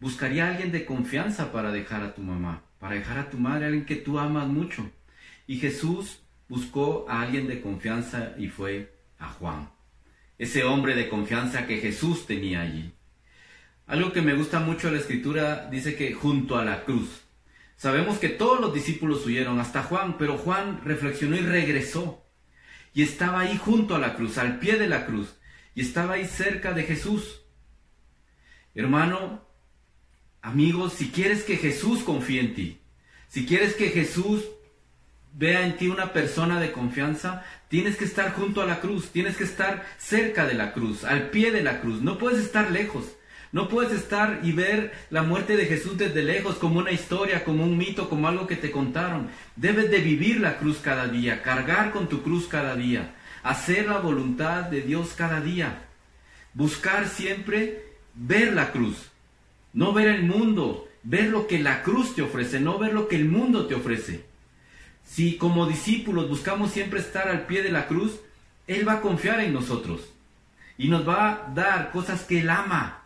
Buscaría 0.00 0.46
a 0.46 0.50
alguien 0.50 0.70
de 0.70 0.84
confianza 0.84 1.50
para 1.50 1.72
dejar 1.72 2.02
a 2.02 2.14
tu 2.14 2.20
mamá, 2.20 2.62
para 2.78 2.94
dejar 2.94 3.18
a 3.18 3.30
tu 3.30 3.38
madre, 3.38 3.66
alguien 3.66 3.86
que 3.86 3.96
tú 3.96 4.18
amas 4.18 4.46
mucho. 4.46 4.90
Y 5.46 5.58
Jesús 5.58 6.20
buscó 6.48 7.06
a 7.08 7.22
alguien 7.22 7.48
de 7.48 7.60
confianza 7.60 8.34
y 8.38 8.48
fue 8.48 8.94
a 9.18 9.28
Juan, 9.28 9.70
ese 10.38 10.64
hombre 10.64 10.94
de 10.94 11.08
confianza 11.08 11.66
que 11.66 11.78
Jesús 11.78 12.26
tenía 12.26 12.60
allí. 12.60 12.92
Algo 13.86 14.12
que 14.12 14.20
me 14.20 14.34
gusta 14.34 14.60
mucho 14.60 14.88
de 14.88 14.94
la 14.94 15.00
escritura 15.00 15.68
dice 15.70 15.96
que 15.96 16.12
junto 16.12 16.58
a 16.58 16.64
la 16.64 16.84
cruz. 16.84 17.25
Sabemos 17.76 18.18
que 18.18 18.28
todos 18.28 18.60
los 18.60 18.72
discípulos 18.72 19.24
huyeron, 19.26 19.60
hasta 19.60 19.82
Juan, 19.82 20.16
pero 20.18 20.38
Juan 20.38 20.80
reflexionó 20.84 21.36
y 21.36 21.40
regresó. 21.40 22.24
Y 22.94 23.02
estaba 23.02 23.40
ahí 23.40 23.58
junto 23.58 23.94
a 23.94 23.98
la 23.98 24.14
cruz, 24.14 24.38
al 24.38 24.58
pie 24.58 24.76
de 24.76 24.88
la 24.88 25.06
cruz 25.06 25.36
y 25.76 25.82
estaba 25.82 26.14
ahí 26.14 26.24
cerca 26.24 26.72
de 26.72 26.82
Jesús. 26.82 27.42
Hermano, 28.74 29.46
amigos, 30.40 30.94
si 30.94 31.10
quieres 31.10 31.44
que 31.44 31.58
Jesús 31.58 32.02
confíe 32.02 32.40
en 32.40 32.54
ti, 32.54 32.80
si 33.28 33.46
quieres 33.46 33.74
que 33.74 33.90
Jesús 33.90 34.42
vea 35.34 35.66
en 35.66 35.76
ti 35.76 35.88
una 35.88 36.14
persona 36.14 36.60
de 36.60 36.72
confianza, 36.72 37.44
tienes 37.68 37.96
que 37.96 38.06
estar 38.06 38.32
junto 38.32 38.62
a 38.62 38.66
la 38.66 38.80
cruz, 38.80 39.10
tienes 39.10 39.36
que 39.36 39.44
estar 39.44 39.84
cerca 39.98 40.46
de 40.46 40.54
la 40.54 40.72
cruz, 40.72 41.04
al 41.04 41.28
pie 41.28 41.52
de 41.52 41.62
la 41.62 41.82
cruz, 41.82 42.00
no 42.00 42.16
puedes 42.16 42.42
estar 42.42 42.70
lejos. 42.70 43.04
No 43.56 43.68
puedes 43.68 43.92
estar 43.92 44.40
y 44.42 44.52
ver 44.52 44.92
la 45.10 45.22
muerte 45.22 45.56
de 45.56 45.64
Jesús 45.66 45.96
desde 45.96 46.22
lejos 46.22 46.56
como 46.56 46.78
una 46.78 46.92
historia, 46.92 47.42
como 47.42 47.64
un 47.64 47.76
mito, 47.76 48.08
como 48.08 48.28
algo 48.28 48.46
que 48.46 48.56
te 48.56 48.70
contaron. 48.70 49.28
Debes 49.56 49.90
de 49.90 49.98
vivir 49.98 50.40
la 50.40 50.58
cruz 50.58 50.78
cada 50.82 51.08
día, 51.08 51.42
cargar 51.42 51.90
con 51.90 52.08
tu 52.08 52.22
cruz 52.22 52.46
cada 52.48 52.76
día 52.76 53.14
hacer 53.46 53.86
la 53.86 53.98
voluntad 53.98 54.64
de 54.64 54.82
Dios 54.82 55.14
cada 55.16 55.40
día, 55.40 55.84
buscar 56.52 57.08
siempre 57.08 57.84
ver 58.14 58.52
la 58.54 58.72
cruz, 58.72 58.96
no 59.72 59.92
ver 59.92 60.08
el 60.08 60.24
mundo, 60.24 60.88
ver 61.04 61.28
lo 61.28 61.46
que 61.46 61.60
la 61.60 61.84
cruz 61.84 62.16
te 62.16 62.22
ofrece, 62.22 62.58
no 62.58 62.76
ver 62.78 62.92
lo 62.92 63.06
que 63.06 63.14
el 63.14 63.26
mundo 63.26 63.66
te 63.66 63.76
ofrece. 63.76 64.24
Si 65.04 65.36
como 65.36 65.66
discípulos 65.66 66.28
buscamos 66.28 66.72
siempre 66.72 66.98
estar 66.98 67.28
al 67.28 67.46
pie 67.46 67.62
de 67.62 67.70
la 67.70 67.86
cruz, 67.86 68.16
Él 68.66 68.86
va 68.86 68.94
a 68.94 69.00
confiar 69.00 69.38
en 69.38 69.52
nosotros 69.52 70.00
y 70.76 70.88
nos 70.88 71.08
va 71.08 71.30
a 71.30 71.54
dar 71.54 71.92
cosas 71.92 72.24
que 72.24 72.40
Él 72.40 72.50
ama, 72.50 73.04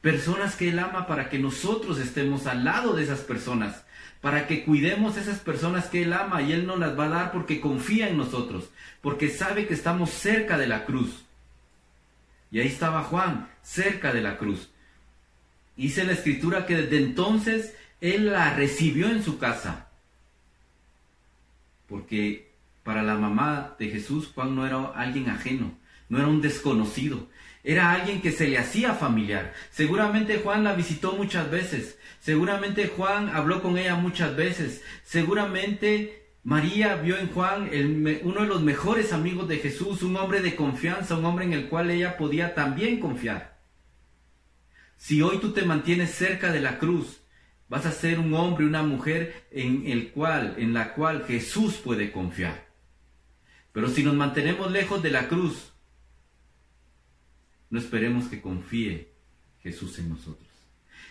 personas 0.00 0.56
que 0.56 0.70
Él 0.70 0.78
ama 0.78 1.06
para 1.06 1.28
que 1.28 1.38
nosotros 1.38 1.98
estemos 1.98 2.46
al 2.46 2.64
lado 2.64 2.94
de 2.94 3.04
esas 3.04 3.20
personas, 3.20 3.84
para 4.20 4.46
que 4.46 4.64
cuidemos 4.64 5.16
esas 5.16 5.38
personas 5.38 5.86
que 5.86 6.02
Él 6.02 6.12
ama 6.12 6.42
y 6.42 6.52
Él 6.52 6.66
nos 6.66 6.78
las 6.78 6.98
va 6.98 7.06
a 7.06 7.10
dar 7.10 7.32
porque 7.32 7.60
confía 7.60 8.08
en 8.08 8.16
nosotros, 8.16 8.70
porque 9.00 9.30
sabe 9.30 9.66
que 9.66 9.74
estamos 9.74 10.10
cerca 10.10 10.58
de 10.58 10.66
la 10.66 10.84
cruz. 10.84 11.24
Y 12.50 12.60
ahí 12.60 12.66
estaba 12.66 13.02
Juan, 13.04 13.48
cerca 13.62 14.12
de 14.12 14.22
la 14.22 14.36
cruz. 14.36 14.70
Dice 15.76 16.04
la 16.04 16.12
escritura 16.12 16.66
que 16.66 16.76
desde 16.76 16.98
entonces 16.98 17.74
Él 18.00 18.32
la 18.32 18.54
recibió 18.54 19.08
en 19.08 19.22
su 19.22 19.38
casa, 19.38 19.88
porque 21.88 22.50
para 22.82 23.02
la 23.02 23.16
mamá 23.16 23.74
de 23.78 23.88
Jesús 23.88 24.30
Juan 24.34 24.54
no 24.54 24.66
era 24.66 24.86
alguien 24.94 25.30
ajeno, 25.30 25.72
no 26.08 26.18
era 26.18 26.28
un 26.28 26.40
desconocido, 26.40 27.28
era 27.62 27.92
alguien 27.92 28.20
que 28.22 28.32
se 28.32 28.48
le 28.48 28.58
hacía 28.58 28.94
familiar. 28.94 29.52
Seguramente 29.70 30.38
Juan 30.38 30.64
la 30.64 30.74
visitó 30.74 31.12
muchas 31.12 31.50
veces, 31.50 31.98
seguramente 32.20 32.88
Juan 32.88 33.28
habló 33.28 33.62
con 33.62 33.78
ella 33.78 33.96
muchas 33.96 34.36
veces, 34.36 34.82
seguramente 35.04 36.20
María 36.42 36.96
vio 36.96 37.18
en 37.18 37.28
Juan 37.28 37.70
uno 38.22 38.40
de 38.40 38.46
los 38.46 38.62
mejores 38.62 39.12
amigos 39.12 39.46
de 39.48 39.58
Jesús, 39.58 40.02
un 40.02 40.16
hombre 40.16 40.40
de 40.40 40.56
confianza, 40.56 41.16
un 41.16 41.24
hombre 41.24 41.44
en 41.44 41.52
el 41.52 41.68
cual 41.68 41.90
ella 41.90 42.16
podía 42.16 42.54
también 42.54 42.98
confiar. 42.98 43.60
Si 44.96 45.22
hoy 45.22 45.38
tú 45.38 45.52
te 45.52 45.64
mantienes 45.64 46.10
cerca 46.10 46.52
de 46.52 46.60
la 46.60 46.78
cruz, 46.78 47.20
vas 47.68 47.86
a 47.86 47.92
ser 47.92 48.18
un 48.18 48.34
hombre, 48.34 48.66
una 48.66 48.82
mujer 48.82 49.46
en 49.50 49.86
el 49.86 50.10
cual, 50.12 50.54
en 50.58 50.74
la 50.74 50.92
cual 50.94 51.24
Jesús 51.26 51.74
puede 51.76 52.10
confiar. 52.10 52.68
Pero 53.72 53.88
si 53.88 54.02
nos 54.02 54.14
mantenemos 54.14 54.70
lejos 54.70 55.02
de 55.02 55.10
la 55.10 55.28
cruz, 55.28 55.69
no 57.70 57.78
esperemos 57.78 58.26
que 58.26 58.42
confíe 58.42 59.12
Jesús 59.62 59.98
en 59.98 60.10
nosotros. 60.10 60.48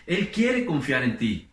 Él 0.06 0.30
quiere 0.30 0.64
confiar 0.66 1.02
en 1.02 1.18
ti. 1.18 1.48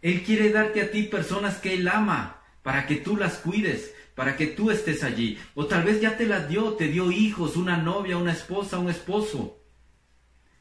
Él 0.00 0.22
quiere 0.22 0.50
darte 0.50 0.80
a 0.80 0.90
ti 0.90 1.04
personas 1.04 1.58
que 1.58 1.74
Él 1.74 1.86
ama 1.86 2.42
para 2.62 2.86
que 2.86 2.96
tú 2.96 3.16
las 3.16 3.38
cuides, 3.38 3.94
para 4.14 4.36
que 4.36 4.46
tú 4.46 4.70
estés 4.70 5.04
allí. 5.04 5.38
O 5.54 5.66
tal 5.66 5.84
vez 5.84 6.00
ya 6.00 6.16
te 6.16 6.26
las 6.26 6.48
dio, 6.48 6.74
te 6.74 6.88
dio 6.88 7.10
hijos, 7.12 7.56
una 7.56 7.76
novia, 7.76 8.16
una 8.16 8.32
esposa, 8.32 8.78
un 8.78 8.90
esposo. 8.90 9.62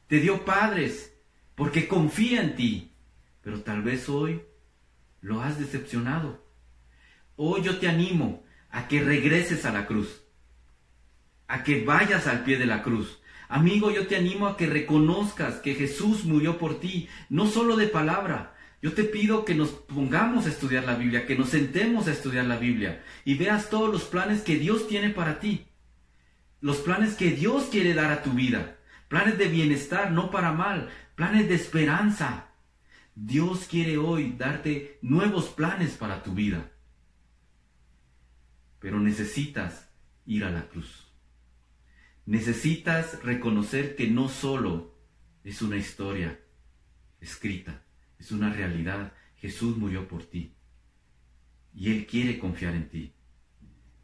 Te 0.08 0.20
dio 0.20 0.46
padres, 0.46 1.14
porque 1.56 1.88
confía 1.88 2.42
en 2.42 2.56
ti. 2.56 2.92
Pero 3.42 3.62
tal 3.62 3.82
vez 3.82 4.10
hoy 4.10 4.42
lo 5.22 5.42
has 5.42 5.60
decepcionado. 5.60 6.46
Hoy 7.36 7.64
yo 7.64 7.80
te 7.80 7.88
animo 7.88 8.44
a 8.70 8.88
que 8.88 9.02
regreses 9.02 9.66
a 9.66 9.72
la 9.72 9.88
cruz, 9.88 10.24
a 11.48 11.64
que 11.64 11.84
vayas 11.84 12.28
al 12.28 12.44
pie 12.44 12.58
de 12.58 12.66
la 12.66 12.84
cruz, 12.84 13.21
Amigo, 13.52 13.92
yo 13.92 14.08
te 14.08 14.16
animo 14.16 14.48
a 14.48 14.56
que 14.56 14.66
reconozcas 14.66 15.56
que 15.56 15.76
Jesús 15.76 16.24
murió 16.24 16.58
por 16.58 16.80
ti, 16.80 17.10
no 17.30 17.48
solo 17.48 17.76
de 17.76 17.88
palabra. 17.88 18.56
Yo 18.82 18.94
te 18.94 19.04
pido 19.04 19.44
que 19.44 19.56
nos 19.56 19.72
pongamos 19.72 20.46
a 20.46 20.50
estudiar 20.50 20.86
la 20.86 20.96
Biblia, 20.96 21.26
que 21.26 21.38
nos 21.38 21.50
sentemos 21.50 22.08
a 22.08 22.14
estudiar 22.14 22.46
la 22.46 22.56
Biblia 22.56 23.04
y 23.26 23.36
veas 23.36 23.70
todos 23.70 23.92
los 23.92 24.06
planes 24.06 24.42
que 24.42 24.56
Dios 24.56 24.88
tiene 24.88 25.10
para 25.10 25.42
ti. 25.42 25.68
Los 26.62 26.78
planes 26.78 27.16
que 27.16 27.32
Dios 27.32 27.66
quiere 27.70 27.94
dar 27.94 28.10
a 28.14 28.24
tu 28.24 28.32
vida. 28.32 28.78
Planes 29.10 29.38
de 29.38 29.50
bienestar, 29.50 30.14
no 30.14 30.32
para 30.32 30.54
mal. 30.54 30.90
Planes 31.16 31.50
de 31.50 31.56
esperanza. 31.56 32.48
Dios 33.16 33.68
quiere 33.70 33.98
hoy 33.98 34.34
darte 34.38 34.98
nuevos 35.02 35.50
planes 35.50 35.98
para 35.98 36.24
tu 36.24 36.34
vida. 36.34 36.72
Pero 38.80 38.98
necesitas 39.02 39.90
ir 40.26 40.46
a 40.46 40.52
la 40.52 40.70
cruz. 40.70 41.01
Necesitas 42.32 43.22
reconocer 43.24 43.98
que 43.98 44.08
no 44.08 44.30
solo 44.30 44.96
es 45.44 45.62
una 45.62 45.76
historia 45.76 46.40
escrita, 47.20 47.84
es 48.20 48.32
una 48.32 48.50
realidad. 48.54 49.12
Jesús 49.36 49.76
murió 49.76 50.08
por 50.08 50.24
ti. 50.24 50.56
Y 51.74 51.92
Él 51.92 52.08
quiere 52.08 52.40
confiar 52.40 52.74
en 52.76 52.88
ti. 52.88 53.14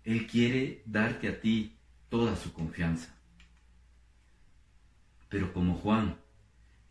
Él 0.04 0.28
quiere 0.28 0.84
darte 0.86 1.30
a 1.30 1.40
ti 1.40 1.78
toda 2.10 2.36
su 2.36 2.52
confianza. 2.52 3.18
Pero 5.30 5.54
como 5.54 5.76
Juan, 5.76 6.18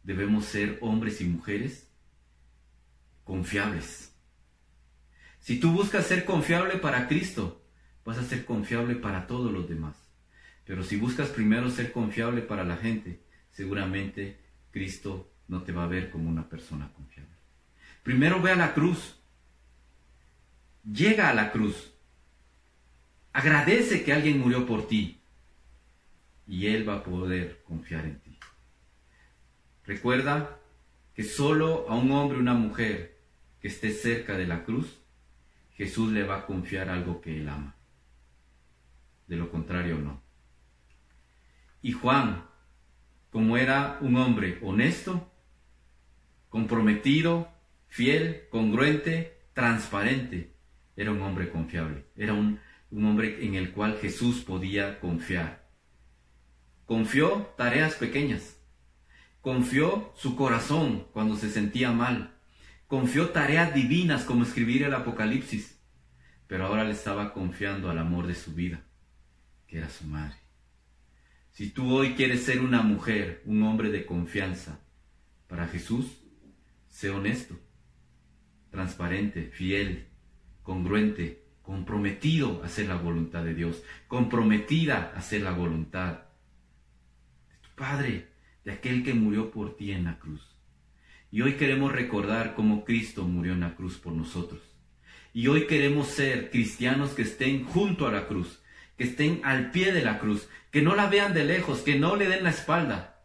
debemos 0.04 0.46
ser 0.46 0.78
hombres 0.80 1.20
y 1.20 1.24
mujeres 1.24 1.92
confiables. 3.24 4.16
Si 5.40 5.60
tú 5.60 5.70
buscas 5.72 6.06
ser 6.06 6.24
confiable 6.24 6.78
para 6.78 7.06
Cristo, 7.08 7.62
vas 8.06 8.16
a 8.16 8.24
ser 8.24 8.46
confiable 8.46 8.94
para 8.94 9.26
todos 9.26 9.52
los 9.52 9.68
demás. 9.68 10.05
Pero 10.66 10.82
si 10.82 10.96
buscas 10.96 11.28
primero 11.28 11.70
ser 11.70 11.92
confiable 11.92 12.42
para 12.42 12.64
la 12.64 12.76
gente, 12.76 13.20
seguramente 13.52 14.36
Cristo 14.72 15.30
no 15.48 15.62
te 15.62 15.72
va 15.72 15.84
a 15.84 15.88
ver 15.88 16.10
como 16.10 16.28
una 16.28 16.48
persona 16.48 16.92
confiable. 16.92 17.32
Primero 18.02 18.42
ve 18.42 18.50
a 18.50 18.56
la 18.56 18.74
cruz. 18.74 19.16
Llega 20.84 21.30
a 21.30 21.34
la 21.34 21.52
cruz. 21.52 21.92
Agradece 23.32 24.04
que 24.04 24.12
alguien 24.12 24.40
murió 24.40 24.66
por 24.66 24.88
ti. 24.88 25.20
Y 26.48 26.66
Él 26.66 26.88
va 26.88 26.96
a 26.96 27.04
poder 27.04 27.62
confiar 27.64 28.04
en 28.04 28.18
ti. 28.20 28.38
Recuerda 29.84 30.58
que 31.14 31.22
solo 31.22 31.88
a 31.88 31.94
un 31.94 32.10
hombre 32.10 32.38
o 32.38 32.40
una 32.40 32.54
mujer 32.54 33.18
que 33.60 33.68
esté 33.68 33.92
cerca 33.92 34.36
de 34.36 34.46
la 34.46 34.64
cruz, 34.64 35.00
Jesús 35.74 36.12
le 36.12 36.24
va 36.24 36.38
a 36.38 36.46
confiar 36.46 36.88
algo 36.88 37.20
que 37.20 37.36
Él 37.36 37.48
ama. 37.48 37.76
De 39.28 39.36
lo 39.36 39.50
contrario, 39.50 39.98
no. 39.98 40.25
Y 41.86 41.92
Juan, 41.92 42.44
como 43.30 43.56
era 43.56 43.98
un 44.00 44.16
hombre 44.16 44.58
honesto, 44.60 45.30
comprometido, 46.48 47.48
fiel, 47.86 48.48
congruente, 48.50 49.38
transparente, 49.52 50.52
era 50.96 51.12
un 51.12 51.22
hombre 51.22 51.48
confiable, 51.48 52.06
era 52.16 52.32
un, 52.32 52.58
un 52.90 53.04
hombre 53.04 53.46
en 53.46 53.54
el 53.54 53.70
cual 53.70 53.98
Jesús 54.00 54.40
podía 54.40 54.98
confiar. 54.98 55.68
Confió 56.86 57.54
tareas 57.56 57.94
pequeñas, 57.94 58.56
confió 59.40 60.12
su 60.16 60.34
corazón 60.34 61.06
cuando 61.12 61.36
se 61.36 61.50
sentía 61.50 61.92
mal, 61.92 62.34
confió 62.88 63.28
tareas 63.28 63.72
divinas 63.72 64.24
como 64.24 64.42
escribir 64.42 64.82
el 64.82 64.92
Apocalipsis, 64.92 65.78
pero 66.48 66.66
ahora 66.66 66.82
le 66.82 66.90
estaba 66.90 67.32
confiando 67.32 67.88
al 67.90 68.00
amor 68.00 68.26
de 68.26 68.34
su 68.34 68.54
vida, 68.54 68.82
que 69.68 69.78
era 69.78 69.88
su 69.88 70.04
madre. 70.08 70.45
Si 71.56 71.70
tú 71.70 71.90
hoy 71.90 72.12
quieres 72.12 72.42
ser 72.42 72.60
una 72.60 72.82
mujer, 72.82 73.40
un 73.46 73.62
hombre 73.62 73.90
de 73.90 74.04
confianza 74.04 74.78
para 75.46 75.66
Jesús, 75.66 76.18
sé 76.86 77.08
honesto, 77.08 77.58
transparente, 78.70 79.44
fiel, 79.54 80.08
congruente, 80.62 81.46
comprometido 81.62 82.60
a 82.62 82.66
hacer 82.66 82.88
la 82.88 82.96
voluntad 82.96 83.42
de 83.42 83.54
Dios, 83.54 83.82
comprometida 84.06 85.12
a 85.14 85.20
hacer 85.20 85.40
la 85.40 85.52
voluntad 85.52 86.24
de 87.48 87.56
tu 87.62 87.74
Padre, 87.74 88.28
de 88.62 88.72
aquel 88.72 89.02
que 89.02 89.14
murió 89.14 89.50
por 89.50 89.78
ti 89.78 89.92
en 89.92 90.04
la 90.04 90.18
cruz. 90.18 90.54
Y 91.30 91.40
hoy 91.40 91.54
queremos 91.54 91.90
recordar 91.90 92.54
cómo 92.54 92.84
Cristo 92.84 93.24
murió 93.24 93.54
en 93.54 93.60
la 93.60 93.76
cruz 93.76 93.96
por 93.96 94.12
nosotros. 94.12 94.60
Y 95.32 95.46
hoy 95.46 95.66
queremos 95.66 96.08
ser 96.08 96.50
cristianos 96.50 97.12
que 97.12 97.22
estén 97.22 97.64
junto 97.64 98.06
a 98.06 98.12
la 98.12 98.26
cruz, 98.26 98.60
que 98.96 99.04
estén 99.04 99.40
al 99.44 99.70
pie 99.70 99.92
de 99.92 100.02
la 100.02 100.18
cruz, 100.18 100.48
que 100.70 100.82
no 100.82 100.94
la 100.94 101.08
vean 101.08 101.34
de 101.34 101.44
lejos, 101.44 101.80
que 101.80 101.98
no 101.98 102.16
le 102.16 102.28
den 102.28 102.44
la 102.44 102.50
espalda, 102.50 103.22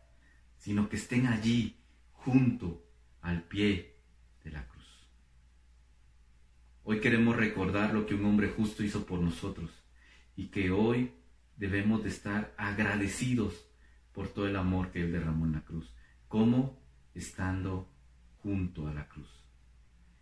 sino 0.57 0.89
que 0.89 0.97
estén 0.97 1.27
allí, 1.27 1.77
junto 2.11 2.85
al 3.21 3.43
pie 3.43 3.97
de 4.43 4.51
la 4.51 4.67
cruz. 4.67 4.85
Hoy 6.83 6.99
queremos 6.99 7.35
recordar 7.35 7.93
lo 7.93 8.05
que 8.05 8.15
un 8.15 8.25
hombre 8.25 8.49
justo 8.49 8.83
hizo 8.83 9.05
por 9.05 9.19
nosotros 9.19 9.71
y 10.35 10.47
que 10.47 10.71
hoy 10.71 11.13
debemos 11.57 12.03
de 12.03 12.09
estar 12.09 12.53
agradecidos 12.57 13.67
por 14.13 14.27
todo 14.27 14.47
el 14.47 14.55
amor 14.55 14.91
que 14.91 15.01
Él 15.01 15.11
derramó 15.11 15.45
en 15.45 15.53
la 15.53 15.63
cruz, 15.63 15.93
como 16.27 16.81
estando 17.13 17.89
junto 18.37 18.87
a 18.87 18.93
la 18.93 19.07
cruz, 19.07 19.29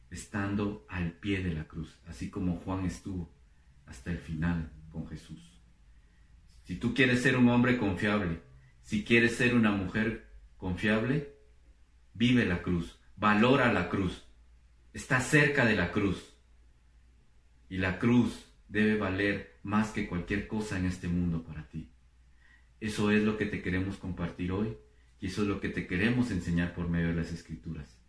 estando 0.09 0.85
al 0.89 1.13
pie 1.13 1.43
de 1.43 1.53
la 1.53 1.67
cruz, 1.67 1.99
así 2.07 2.29
como 2.29 2.57
Juan 2.57 2.85
estuvo 2.85 3.33
hasta 3.85 4.11
el 4.11 4.19
final 4.19 4.71
con 4.89 5.07
Jesús. 5.07 5.61
Si 6.63 6.75
tú 6.75 6.93
quieres 6.93 7.21
ser 7.21 7.37
un 7.37 7.49
hombre 7.49 7.77
confiable, 7.77 8.41
si 8.81 9.03
quieres 9.03 9.35
ser 9.35 9.55
una 9.55 9.71
mujer 9.71 10.29
confiable, 10.57 11.35
vive 12.13 12.45
la 12.45 12.61
cruz, 12.61 12.99
valora 13.15 13.73
la 13.73 13.89
cruz, 13.89 14.25
está 14.93 15.19
cerca 15.19 15.65
de 15.65 15.75
la 15.75 15.91
cruz. 15.91 16.35
Y 17.69 17.77
la 17.77 17.99
cruz 17.99 18.45
debe 18.67 18.97
valer 18.97 19.59
más 19.63 19.89
que 19.91 20.07
cualquier 20.07 20.47
cosa 20.47 20.77
en 20.77 20.85
este 20.85 21.07
mundo 21.07 21.43
para 21.43 21.67
ti. 21.67 21.91
Eso 22.79 23.11
es 23.11 23.23
lo 23.23 23.37
que 23.37 23.45
te 23.45 23.61
queremos 23.61 23.97
compartir 23.97 24.51
hoy 24.51 24.77
y 25.19 25.27
eso 25.27 25.41
es 25.41 25.47
lo 25.47 25.59
que 25.59 25.69
te 25.69 25.85
queremos 25.85 26.31
enseñar 26.31 26.73
por 26.73 26.87
medio 26.87 27.09
de 27.09 27.15
las 27.15 27.31
escrituras. 27.31 27.99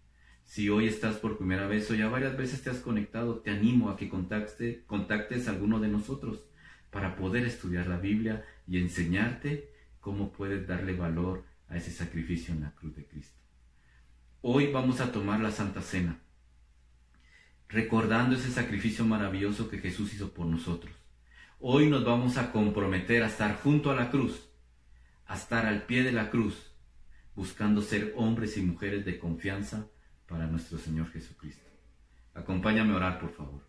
Si 0.45 0.69
hoy 0.69 0.87
estás 0.87 1.17
por 1.17 1.39
primera 1.39 1.67
vez 1.67 1.91
o 1.91 1.95
ya 1.95 2.09
varias 2.09 2.37
veces 2.37 2.63
te 2.63 2.71
has 2.71 2.79
conectado, 2.79 3.39
te 3.39 3.51
animo 3.51 3.89
a 3.89 3.97
que 3.97 4.09
contacte, 4.09 4.85
contactes 4.87 5.47
a 5.47 5.53
alguno 5.53 5.81
de 5.81 5.89
nosotros 5.89 6.45
para 6.91 7.17
poder 7.17 7.45
estudiar 7.47 7.87
la 7.87 7.99
Biblia 7.99 8.45
y 8.67 8.79
enseñarte 8.79 9.73
cómo 10.01 10.33
puedes 10.33 10.67
darle 10.67 10.95
valor 10.95 11.45
a 11.69 11.77
ese 11.77 11.91
sacrificio 11.91 12.53
en 12.53 12.63
la 12.63 12.73
cruz 12.73 12.97
de 12.97 13.07
Cristo. 13.07 13.39
Hoy 14.43 14.73
vamos 14.73 15.01
a 15.01 15.13
tomar 15.13 15.41
la 15.41 15.51
Santa 15.51 15.83
Cena, 15.83 16.19
recordando 17.69 18.35
ese 18.35 18.51
sacrificio 18.51 19.05
maravilloso 19.05 19.69
que 19.69 19.79
Jesús 19.79 20.15
hizo 20.15 20.33
por 20.33 20.47
nosotros. 20.47 20.95
Hoy 21.61 21.89
nos 21.89 22.05
vamos 22.05 22.39
a 22.39 22.51
comprometer 22.51 23.23
a 23.23 23.27
estar 23.27 23.57
junto 23.61 23.91
a 23.91 23.95
la 23.95 24.11
cruz, 24.11 24.49
a 25.27 25.37
estar 25.37 25.67
al 25.67 25.83
pie 25.83 26.03
de 26.03 26.13
la 26.13 26.31
cruz, 26.31 26.73
buscando 27.37 27.83
ser 27.83 28.15
hombres 28.17 28.57
y 28.57 28.63
mujeres 28.63 29.05
de 29.05 29.19
confianza 29.19 29.87
para 30.27 30.47
nuestro 30.47 30.79
Señor 30.79 31.11
Jesucristo. 31.13 31.69
Acompáñame 32.35 32.95
a 32.95 32.97
orar, 32.97 33.21
por 33.21 33.33
favor. 33.33 33.63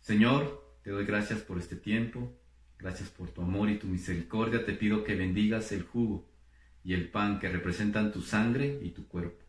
Señor, 0.00 0.61
te 0.82 0.90
doy 0.90 1.04
gracias 1.04 1.40
por 1.40 1.58
este 1.58 1.76
tiempo, 1.76 2.36
gracias 2.78 3.08
por 3.08 3.30
tu 3.30 3.42
amor 3.42 3.70
y 3.70 3.78
tu 3.78 3.86
misericordia. 3.86 4.64
Te 4.64 4.72
pido 4.72 5.04
que 5.04 5.14
bendigas 5.14 5.72
el 5.72 5.82
jugo 5.82 6.28
y 6.84 6.94
el 6.94 7.08
pan 7.08 7.38
que 7.38 7.48
representan 7.48 8.12
tu 8.12 8.20
sangre 8.20 8.80
y 8.82 8.90
tu 8.90 9.06
cuerpo. 9.06 9.44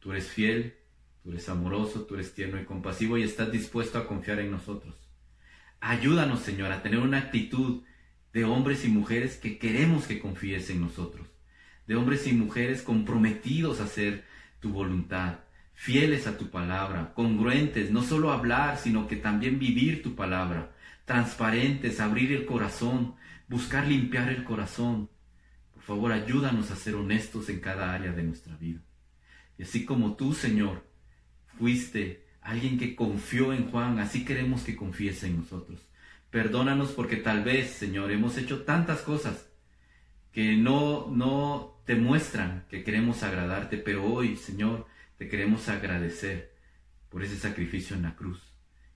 Tú 0.00 0.12
eres 0.12 0.28
fiel, 0.28 0.74
tú 1.22 1.30
eres 1.30 1.48
amoroso, 1.48 2.04
tú 2.04 2.14
eres 2.14 2.34
tierno 2.34 2.60
y 2.60 2.64
compasivo 2.64 3.16
y 3.16 3.22
estás 3.22 3.52
dispuesto 3.52 3.98
a 3.98 4.06
confiar 4.06 4.40
en 4.40 4.50
nosotros. 4.50 4.96
Ayúdanos, 5.80 6.40
Señor, 6.40 6.72
a 6.72 6.82
tener 6.82 6.98
una 6.98 7.18
actitud 7.18 7.82
de 8.32 8.44
hombres 8.44 8.84
y 8.84 8.88
mujeres 8.88 9.36
que 9.36 9.58
queremos 9.58 10.06
que 10.06 10.20
confíes 10.20 10.68
en 10.70 10.80
nosotros, 10.80 11.28
de 11.86 11.96
hombres 11.96 12.26
y 12.26 12.32
mujeres 12.32 12.82
comprometidos 12.82 13.80
a 13.80 13.84
hacer 13.84 14.24
tu 14.60 14.70
voluntad, 14.70 15.40
fieles 15.80 16.26
a 16.26 16.36
tu 16.36 16.50
palabra, 16.50 17.14
congruentes, 17.14 17.90
no 17.90 18.02
solo 18.02 18.32
hablar, 18.32 18.76
sino 18.76 19.08
que 19.08 19.16
también 19.16 19.58
vivir 19.58 20.02
tu 20.02 20.14
palabra, 20.14 20.72
transparentes, 21.06 22.00
abrir 22.00 22.32
el 22.32 22.44
corazón, 22.44 23.14
buscar 23.48 23.86
limpiar 23.86 24.28
el 24.28 24.44
corazón. 24.44 25.08
Por 25.72 25.82
favor, 25.82 26.12
ayúdanos 26.12 26.70
a 26.70 26.76
ser 26.76 26.96
honestos 26.96 27.48
en 27.48 27.60
cada 27.60 27.94
área 27.94 28.12
de 28.12 28.22
nuestra 28.22 28.54
vida. 28.56 28.82
Y 29.56 29.62
así 29.62 29.86
como 29.86 30.16
tú, 30.16 30.34
Señor, 30.34 30.86
fuiste 31.58 32.26
alguien 32.42 32.76
que 32.76 32.94
confió 32.94 33.54
en 33.54 33.70
Juan, 33.70 34.00
así 34.00 34.22
queremos 34.22 34.64
que 34.64 34.76
confíes 34.76 35.24
en 35.24 35.38
nosotros. 35.38 35.80
Perdónanos 36.28 36.90
porque 36.90 37.16
tal 37.16 37.42
vez, 37.42 37.70
Señor, 37.70 38.12
hemos 38.12 38.36
hecho 38.36 38.64
tantas 38.64 39.00
cosas 39.00 39.48
que 40.30 40.58
no, 40.58 41.10
no 41.10 41.80
te 41.86 41.94
muestran 41.94 42.66
que 42.68 42.84
queremos 42.84 43.22
agradarte, 43.22 43.78
pero 43.78 44.04
hoy, 44.04 44.36
Señor, 44.36 44.89
te 45.20 45.28
queremos 45.28 45.68
agradecer 45.68 46.56
por 47.10 47.22
ese 47.22 47.36
sacrificio 47.36 47.94
en 47.94 48.04
la 48.04 48.16
cruz 48.16 48.40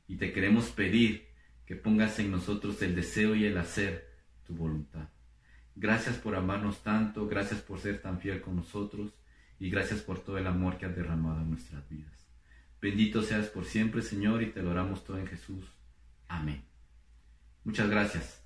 y 0.08 0.16
te 0.16 0.32
queremos 0.32 0.70
pedir 0.70 1.28
que 1.66 1.76
pongas 1.76 2.18
en 2.18 2.30
nosotros 2.30 2.80
el 2.80 2.94
deseo 2.94 3.34
y 3.34 3.44
el 3.44 3.58
hacer 3.58 4.10
tu 4.46 4.54
voluntad. 4.54 5.10
Gracias 5.76 6.16
por 6.16 6.34
amarnos 6.34 6.82
tanto, 6.82 7.28
gracias 7.28 7.60
por 7.60 7.78
ser 7.78 8.00
tan 8.00 8.20
fiel 8.20 8.40
con 8.40 8.56
nosotros 8.56 9.12
y 9.58 9.68
gracias 9.68 10.00
por 10.00 10.18
todo 10.18 10.38
el 10.38 10.46
amor 10.46 10.78
que 10.78 10.86
has 10.86 10.96
derramado 10.96 11.42
en 11.42 11.50
nuestras 11.50 11.86
vidas. 11.90 12.26
Bendito 12.80 13.20
seas 13.20 13.48
por 13.48 13.66
siempre, 13.66 14.00
Señor, 14.00 14.42
y 14.42 14.46
te 14.46 14.62
lo 14.62 14.70
oramos 14.70 15.04
todo 15.04 15.18
en 15.18 15.26
Jesús. 15.26 15.66
Amén. 16.28 16.64
Muchas 17.64 17.90
gracias. 17.90 18.42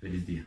Feliz 0.00 0.26
día. 0.26 0.46